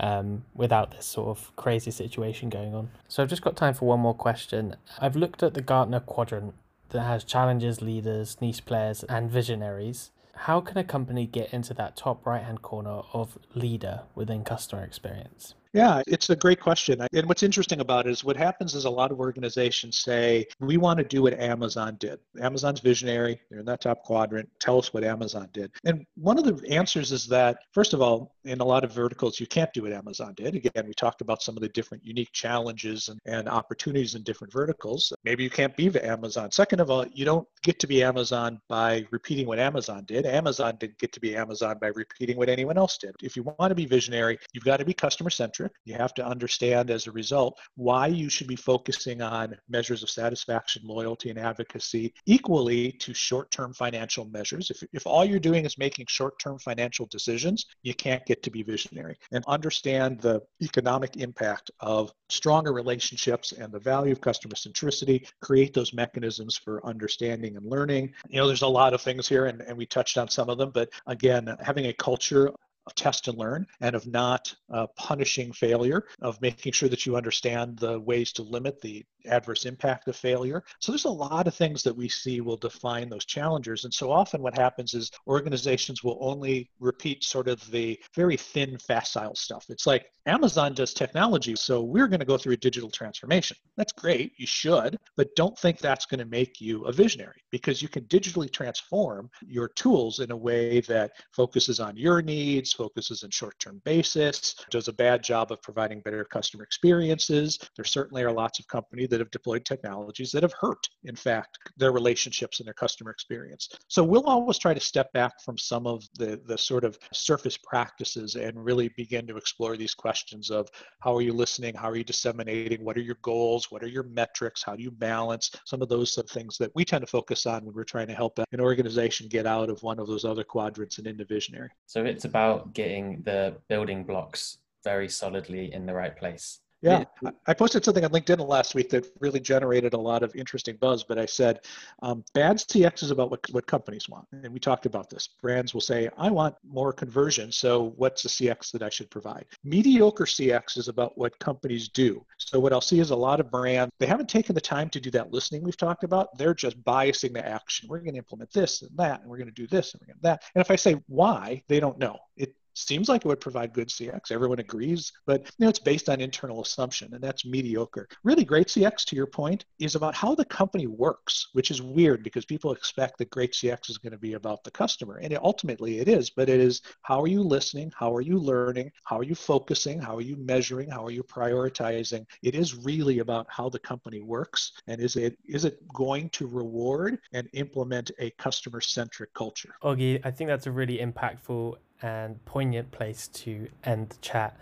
Um, 0.00 0.44
without 0.54 0.92
this 0.92 1.06
sort 1.06 1.26
of 1.26 1.50
crazy 1.56 1.90
situation 1.90 2.50
going 2.50 2.72
on. 2.72 2.90
So 3.08 3.20
I've 3.20 3.28
just 3.28 3.42
got 3.42 3.56
time 3.56 3.74
for 3.74 3.86
one 3.86 3.98
more 3.98 4.14
question. 4.14 4.76
I've 5.00 5.16
looked 5.16 5.42
at 5.42 5.54
the 5.54 5.60
Gartner 5.60 5.98
quadrant 5.98 6.54
that 6.90 7.00
has 7.00 7.24
challengers, 7.24 7.82
leaders, 7.82 8.40
niche 8.40 8.64
players, 8.64 9.02
and 9.02 9.28
visionaries. 9.28 10.12
How 10.46 10.60
can 10.60 10.78
a 10.78 10.84
company 10.84 11.26
get 11.26 11.52
into 11.52 11.74
that 11.74 11.96
top 11.96 12.24
right 12.24 12.44
hand 12.44 12.62
corner 12.62 13.00
of 13.12 13.38
leader 13.56 14.02
within 14.14 14.44
customer 14.44 14.84
experience? 14.84 15.56
Yeah, 15.74 16.02
it's 16.06 16.30
a 16.30 16.36
great 16.36 16.60
question. 16.60 17.06
And 17.12 17.28
what's 17.28 17.42
interesting 17.42 17.80
about 17.80 18.06
it 18.06 18.10
is 18.10 18.24
what 18.24 18.36
happens 18.36 18.74
is 18.74 18.86
a 18.86 18.90
lot 18.90 19.12
of 19.12 19.20
organizations 19.20 20.00
say, 20.00 20.46
we 20.60 20.78
want 20.78 20.98
to 20.98 21.04
do 21.04 21.22
what 21.22 21.34
Amazon 21.34 21.96
did. 22.00 22.18
Amazon's 22.40 22.80
visionary, 22.80 23.40
they're 23.50 23.60
in 23.60 23.66
that 23.66 23.82
top 23.82 24.02
quadrant. 24.02 24.48
Tell 24.60 24.78
us 24.78 24.94
what 24.94 25.04
Amazon 25.04 25.48
did. 25.52 25.70
And 25.84 26.06
one 26.16 26.38
of 26.38 26.44
the 26.44 26.66
answers 26.70 27.12
is 27.12 27.26
that, 27.26 27.58
first 27.72 27.92
of 27.92 28.00
all, 28.00 28.34
in 28.44 28.60
a 28.60 28.64
lot 28.64 28.82
of 28.82 28.92
verticals, 28.92 29.38
you 29.38 29.46
can't 29.46 29.72
do 29.74 29.82
what 29.82 29.92
Amazon 29.92 30.32
did. 30.36 30.54
Again, 30.54 30.86
we 30.86 30.94
talked 30.94 31.20
about 31.20 31.42
some 31.42 31.56
of 31.56 31.62
the 31.62 31.68
different 31.68 32.04
unique 32.04 32.32
challenges 32.32 33.08
and, 33.08 33.20
and 33.26 33.48
opportunities 33.48 34.14
in 34.14 34.22
different 34.22 34.52
verticals. 34.52 35.12
Maybe 35.24 35.44
you 35.44 35.50
can't 35.50 35.76
be 35.76 35.88
the 35.88 36.04
Amazon. 36.04 36.50
Second 36.50 36.80
of 36.80 36.90
all, 36.90 37.06
you 37.12 37.26
don't 37.26 37.46
get 37.62 37.78
to 37.80 37.86
be 37.86 38.02
Amazon 38.02 38.60
by 38.68 39.06
repeating 39.10 39.46
what 39.46 39.58
Amazon 39.58 40.04
did. 40.06 40.24
Amazon 40.24 40.76
didn't 40.80 40.98
get 40.98 41.12
to 41.12 41.20
be 41.20 41.36
Amazon 41.36 41.76
by 41.78 41.88
repeating 41.88 42.38
what 42.38 42.48
anyone 42.48 42.78
else 42.78 42.96
did. 42.96 43.14
If 43.22 43.36
you 43.36 43.42
want 43.42 43.70
to 43.70 43.74
be 43.74 43.84
visionary, 43.84 44.38
you've 44.54 44.64
got 44.64 44.78
to 44.78 44.84
be 44.84 44.94
customer 44.94 45.28
centric 45.30 45.58
You 45.84 45.94
have 45.94 46.14
to 46.14 46.26
understand 46.26 46.90
as 46.90 47.06
a 47.06 47.12
result 47.12 47.58
why 47.76 48.06
you 48.06 48.28
should 48.28 48.46
be 48.46 48.56
focusing 48.56 49.22
on 49.22 49.56
measures 49.68 50.02
of 50.02 50.10
satisfaction, 50.10 50.82
loyalty, 50.84 51.30
and 51.30 51.38
advocacy 51.38 52.14
equally 52.26 52.92
to 52.92 53.14
short 53.14 53.50
term 53.50 53.72
financial 53.72 54.24
measures. 54.26 54.70
If, 54.70 54.82
if 54.92 55.06
all 55.06 55.24
you're 55.24 55.38
doing 55.38 55.64
is 55.64 55.78
making 55.78 56.06
short 56.08 56.38
term 56.38 56.58
financial 56.58 57.06
decisions, 57.06 57.66
you 57.82 57.94
can't 57.94 58.24
get 58.26 58.42
to 58.42 58.50
be 58.50 58.62
visionary. 58.62 59.16
And 59.32 59.44
understand 59.46 60.20
the 60.20 60.40
economic 60.62 61.16
impact 61.16 61.70
of 61.80 62.12
stronger 62.28 62.72
relationships 62.72 63.52
and 63.52 63.72
the 63.72 63.80
value 63.80 64.12
of 64.12 64.20
customer 64.20 64.54
centricity, 64.54 65.26
create 65.40 65.74
those 65.74 65.92
mechanisms 65.92 66.56
for 66.56 66.84
understanding 66.86 67.56
and 67.56 67.66
learning. 67.66 68.12
You 68.28 68.40
know, 68.40 68.46
there's 68.46 68.62
a 68.62 68.68
lot 68.68 68.94
of 68.94 69.00
things 69.00 69.28
here, 69.28 69.46
and, 69.46 69.60
and 69.62 69.76
we 69.76 69.86
touched 69.86 70.18
on 70.18 70.28
some 70.28 70.48
of 70.48 70.58
them, 70.58 70.70
but 70.72 70.90
again, 71.06 71.54
having 71.60 71.86
a 71.86 71.92
culture 71.92 72.52
of 72.88 72.94
test 72.94 73.28
and 73.28 73.38
learn 73.38 73.66
and 73.80 73.94
of 73.94 74.06
not 74.06 74.54
uh, 74.72 74.86
punishing 74.96 75.52
failure, 75.52 76.04
of 76.20 76.40
making 76.40 76.72
sure 76.72 76.88
that 76.88 77.04
you 77.04 77.16
understand 77.16 77.78
the 77.78 78.00
ways 78.00 78.32
to 78.32 78.42
limit 78.42 78.80
the 78.80 79.04
adverse 79.26 79.66
impact 79.66 80.08
of 80.08 80.16
failure. 80.16 80.62
So 80.80 80.90
there's 80.90 81.04
a 81.04 81.10
lot 81.10 81.46
of 81.46 81.54
things 81.54 81.82
that 81.82 81.94
we 81.94 82.08
see 82.08 82.40
will 82.40 82.56
define 82.56 83.08
those 83.08 83.26
challengers. 83.26 83.84
And 83.84 83.92
so 83.92 84.10
often 84.10 84.42
what 84.42 84.56
happens 84.56 84.94
is 84.94 85.10
organizations 85.26 86.02
will 86.02 86.18
only 86.20 86.70
repeat 86.80 87.24
sort 87.24 87.48
of 87.48 87.70
the 87.70 87.98
very 88.14 88.36
thin, 88.36 88.78
facile 88.78 89.34
stuff. 89.34 89.66
It's 89.68 89.86
like 89.86 90.06
Amazon 90.26 90.74
does 90.74 90.94
technology, 90.94 91.56
so 91.56 91.82
we're 91.82 92.08
going 92.08 92.20
to 92.20 92.26
go 92.26 92.38
through 92.38 92.54
a 92.54 92.58
digital 92.58 92.90
transformation. 92.90 93.56
That's 93.76 93.92
great, 93.92 94.32
you 94.38 94.46
should, 94.46 94.98
but 95.16 95.34
don't 95.36 95.58
think 95.58 95.78
that's 95.78 96.06
going 96.06 96.20
to 96.20 96.26
make 96.26 96.60
you 96.60 96.84
a 96.84 96.92
visionary 96.92 97.42
because 97.50 97.82
you 97.82 97.88
can 97.88 98.04
digitally 98.04 98.50
transform 98.50 99.30
your 99.46 99.68
tools 99.68 100.20
in 100.20 100.30
a 100.30 100.36
way 100.36 100.80
that 100.80 101.12
focuses 101.32 101.80
on 101.80 101.96
your 101.96 102.22
needs, 102.22 102.72
focuses 102.78 103.24
on 103.24 103.30
short-term 103.30 103.82
basis, 103.84 104.54
does 104.70 104.88
a 104.88 104.92
bad 104.92 105.22
job 105.22 105.52
of 105.52 105.60
providing 105.62 106.00
better 106.00 106.24
customer 106.24 106.62
experiences. 106.62 107.58
There 107.76 107.84
certainly 107.84 108.22
are 108.22 108.32
lots 108.32 108.58
of 108.60 108.66
companies 108.68 109.08
that 109.10 109.20
have 109.20 109.30
deployed 109.32 109.64
technologies 109.64 110.30
that 110.32 110.44
have 110.44 110.54
hurt, 110.58 110.88
in 111.04 111.16
fact, 111.16 111.58
their 111.76 111.92
relationships 111.92 112.60
and 112.60 112.66
their 112.66 112.74
customer 112.74 113.10
experience. 113.10 113.68
So 113.88 114.02
we'll 114.04 114.26
always 114.26 114.58
try 114.58 114.74
to 114.74 114.80
step 114.80 115.12
back 115.12 115.32
from 115.44 115.58
some 115.58 115.86
of 115.86 116.04
the, 116.14 116.40
the 116.46 116.56
sort 116.56 116.84
of 116.84 116.98
surface 117.12 117.58
practices 117.58 118.36
and 118.36 118.64
really 118.64 118.88
begin 118.96 119.26
to 119.26 119.36
explore 119.36 119.76
these 119.76 119.94
questions 119.94 120.50
of 120.50 120.68
how 121.00 121.14
are 121.16 121.22
you 121.22 121.32
listening? 121.32 121.74
How 121.74 121.90
are 121.90 121.96
you 121.96 122.04
disseminating? 122.04 122.84
What 122.84 122.96
are 122.96 123.02
your 123.02 123.18
goals? 123.22 123.66
What 123.70 123.82
are 123.82 123.88
your 123.88 124.04
metrics? 124.04 124.62
How 124.62 124.76
do 124.76 124.82
you 124.82 124.90
balance? 124.90 125.50
Some 125.66 125.82
of 125.82 125.88
those 125.88 126.18
things 126.30 126.56
that 126.58 126.70
we 126.74 126.84
tend 126.84 127.02
to 127.02 127.06
focus 127.06 127.46
on 127.46 127.64
when 127.64 127.74
we're 127.74 127.84
trying 127.84 128.08
to 128.08 128.14
help 128.14 128.38
an 128.38 128.60
organization 128.60 129.28
get 129.28 129.46
out 129.46 129.70
of 129.70 129.82
one 129.82 129.98
of 129.98 130.06
those 130.06 130.24
other 130.24 130.44
quadrants 130.44 130.98
and 130.98 131.06
into 131.06 131.24
visionary. 131.24 131.70
So 131.86 132.04
it's 132.04 132.24
getting 132.72 133.22
the 133.22 133.56
building 133.68 134.04
blocks 134.04 134.58
very 134.84 135.08
solidly 135.08 135.72
in 135.72 135.86
the 135.86 135.94
right 135.94 136.16
place 136.16 136.60
Yeah, 136.80 137.04
I 137.46 137.54
posted 137.54 137.84
something 137.84 138.04
on 138.04 138.10
LinkedIn 138.10 138.46
last 138.46 138.74
week 138.74 138.88
that 138.90 139.06
really 139.18 139.40
generated 139.40 139.94
a 139.94 139.98
lot 139.98 140.22
of 140.22 140.34
interesting 140.36 140.76
buzz. 140.76 141.02
But 141.02 141.18
I 141.18 141.26
said, 141.26 141.60
um, 142.02 142.24
bad 142.34 142.58
CX 142.58 143.02
is 143.02 143.10
about 143.10 143.30
what, 143.30 143.40
what 143.50 143.66
companies 143.66 144.08
want. 144.08 144.26
And 144.32 144.52
we 144.52 144.60
talked 144.60 144.86
about 144.86 145.10
this. 145.10 145.28
Brands 145.42 145.74
will 145.74 145.80
say, 145.80 146.08
I 146.16 146.30
want 146.30 146.54
more 146.64 146.92
conversion. 146.92 147.50
So 147.50 147.94
what's 147.96 148.22
the 148.22 148.28
CX 148.28 148.70
that 148.72 148.82
I 148.82 148.90
should 148.90 149.10
provide? 149.10 149.46
Mediocre 149.64 150.24
CX 150.24 150.78
is 150.78 150.86
about 150.86 151.18
what 151.18 151.36
companies 151.40 151.88
do. 151.88 152.24
So 152.36 152.60
what 152.60 152.72
I'll 152.72 152.80
see 152.80 153.00
is 153.00 153.10
a 153.10 153.16
lot 153.16 153.40
of 153.40 153.50
brands, 153.50 153.92
they 153.98 154.06
haven't 154.06 154.28
taken 154.28 154.54
the 154.54 154.60
time 154.60 154.88
to 154.90 155.00
do 155.00 155.10
that 155.12 155.32
listening 155.32 155.64
we've 155.64 155.76
talked 155.76 156.04
about. 156.04 156.36
They're 156.38 156.54
just 156.54 156.80
biasing 156.84 157.32
the 157.32 157.46
action. 157.46 157.88
We're 157.88 157.98
going 157.98 158.12
to 158.12 158.18
implement 158.18 158.52
this 158.52 158.82
and 158.82 158.96
that, 158.98 159.20
and 159.20 159.28
we're 159.28 159.38
going 159.38 159.48
to 159.48 159.52
do 159.52 159.66
this 159.66 159.94
and 159.94 160.00
we're 160.00 160.12
going 160.12 160.18
to 160.18 160.22
that. 160.22 160.42
And 160.54 160.60
if 160.60 160.70
I 160.70 160.76
say 160.76 160.96
why, 161.08 161.62
they 161.66 161.80
don't 161.80 161.98
know. 161.98 162.18
It 162.36 162.54
seems 162.78 163.08
like 163.08 163.24
it 163.24 163.28
would 163.28 163.40
provide 163.40 163.72
good 163.72 163.88
CX. 163.88 164.30
Everyone 164.30 164.58
agrees, 164.58 165.12
but 165.26 165.42
you 165.42 165.64
know 165.64 165.68
it's 165.68 165.78
based 165.78 166.08
on 166.08 166.20
internal 166.20 166.62
assumption, 166.62 167.12
and 167.14 167.22
that's 167.22 167.44
mediocre. 167.44 168.08
Really 168.24 168.44
great 168.44 168.68
CX, 168.68 169.04
to 169.06 169.16
your 169.16 169.26
point, 169.26 169.64
is 169.78 169.94
about 169.94 170.14
how 170.14 170.34
the 170.34 170.44
company 170.44 170.86
works, 170.86 171.48
which 171.52 171.70
is 171.70 171.82
weird 171.82 172.22
because 172.22 172.44
people 172.44 172.72
expect 172.72 173.18
that 173.18 173.30
great 173.30 173.52
CX 173.52 173.90
is 173.90 173.98
going 173.98 174.12
to 174.12 174.18
be 174.18 174.34
about 174.34 174.64
the 174.64 174.70
customer, 174.70 175.16
and 175.16 175.32
it, 175.32 175.40
ultimately 175.42 175.98
it 175.98 176.08
is. 176.08 176.30
But 176.30 176.48
it 176.48 176.60
is 176.60 176.82
how 177.02 177.20
are 177.20 177.26
you 177.26 177.42
listening? 177.42 177.92
How 177.96 178.14
are 178.14 178.20
you 178.20 178.38
learning? 178.38 178.92
How 179.04 179.18
are 179.18 179.24
you 179.24 179.34
focusing? 179.34 180.00
How 180.00 180.16
are 180.16 180.22
you 180.22 180.36
measuring? 180.36 180.90
How 180.90 181.04
are 181.04 181.10
you 181.10 181.22
prioritizing? 181.22 182.24
It 182.42 182.54
is 182.54 182.74
really 182.74 183.18
about 183.18 183.46
how 183.48 183.68
the 183.68 183.78
company 183.78 184.20
works, 184.20 184.72
and 184.86 185.00
is 185.00 185.16
it 185.16 185.36
is 185.44 185.64
it 185.64 185.80
going 185.92 186.30
to 186.30 186.46
reward 186.46 187.18
and 187.32 187.48
implement 187.52 188.10
a 188.18 188.30
customer 188.32 188.80
centric 188.80 189.32
culture? 189.34 189.74
Augie, 189.82 190.20
I 190.24 190.30
think 190.30 190.48
that's 190.48 190.66
a 190.66 190.72
really 190.72 190.98
impactful 190.98 191.76
and 192.02 192.42
poignant 192.44 192.90
place 192.90 193.28
to 193.28 193.68
end 193.84 194.10
the 194.10 194.16
chat. 194.16 194.56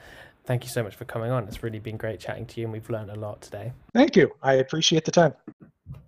Thank 0.44 0.62
you 0.62 0.70
so 0.70 0.83
much 0.83 0.94
for 0.94 1.05
coming 1.05 1.31
on. 1.31 1.44
It's 1.49 1.62
really 1.62 1.81
been 1.81 1.96
great 1.96 2.20
chatting 2.20 2.46
to 2.46 2.61
you, 2.61 2.66
and 2.66 2.72
we've 2.72 2.88
learned 2.88 3.11
a 3.11 3.16
lot 3.16 3.42
today. 3.42 3.72
Thank 3.92 4.16
you. 4.16 4.33
I 4.42 4.55
appreciate 4.55 5.05
the 5.05 5.11
time. 5.11 5.35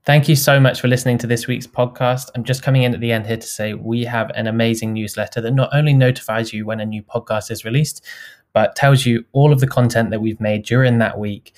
Thank 0.05 0.29
you 0.29 0.37
so 0.37 0.59
much 0.59 0.81
for 0.81 0.88
listening 0.88 1.19
to 1.19 1.27
this 1.27 1.47
week's 1.47 1.67
podcast. 1.67 2.31
I'm 2.35 2.45
just 2.45 2.62
coming 2.62 2.83
in 2.83 2.95
at 2.95 3.01
the 3.01 3.12
end 3.12 3.27
here 3.27 3.37
to 3.37 3.47
say 3.47 3.75
we 3.75 4.05
have 4.05 4.31
an 4.31 4.47
amazing 4.47 4.95
newsletter 4.95 5.41
that 5.41 5.51
not 5.51 5.69
only 5.73 5.93
notifies 5.93 6.53
you 6.53 6.64
when 6.64 6.81
a 6.81 6.87
new 6.87 7.03
podcast 7.03 7.51
is 7.51 7.64
released, 7.64 8.07
but 8.53 8.75
tells 8.75 9.05
you 9.05 9.25
all 9.33 9.53
of 9.53 9.61
the 9.61 9.67
content 9.67 10.11
that 10.11 10.21
we've 10.21 10.41
made 10.41 10.64
during 10.64 10.99
that 10.99 11.19
week, 11.19 11.53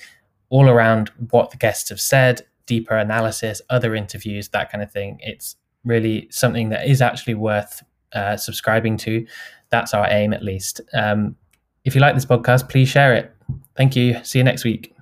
all 0.49 0.67
around 0.67 1.09
what 1.29 1.51
the 1.51 1.57
guests 1.57 1.89
have 1.89 2.01
said, 2.01 2.41
deeper 2.65 2.97
analysis, 2.97 3.61
other 3.69 3.95
interviews, 3.95 4.49
that 4.49 4.71
kind 4.71 4.83
of 4.83 4.91
thing. 4.91 5.17
It's 5.21 5.55
really 5.85 6.27
something 6.29 6.69
that 6.69 6.87
is 6.87 7.01
actually 7.01 7.35
worth 7.35 7.83
uh, 8.13 8.37
subscribing 8.37 8.97
to. 8.97 9.25
That's 9.71 9.93
our 9.93 10.07
aim, 10.11 10.33
at 10.33 10.43
least. 10.43 10.81
Um, 10.93 11.35
if 11.83 11.95
you 11.95 12.01
like 12.01 12.13
this 12.13 12.25
podcast, 12.25 12.69
please 12.69 12.89
share 12.89 13.13
it. 13.15 13.33
Thank 13.75 13.95
you. 13.95 14.23
See 14.23 14.39
you 14.39 14.43
next 14.43 14.63
week. 14.63 14.93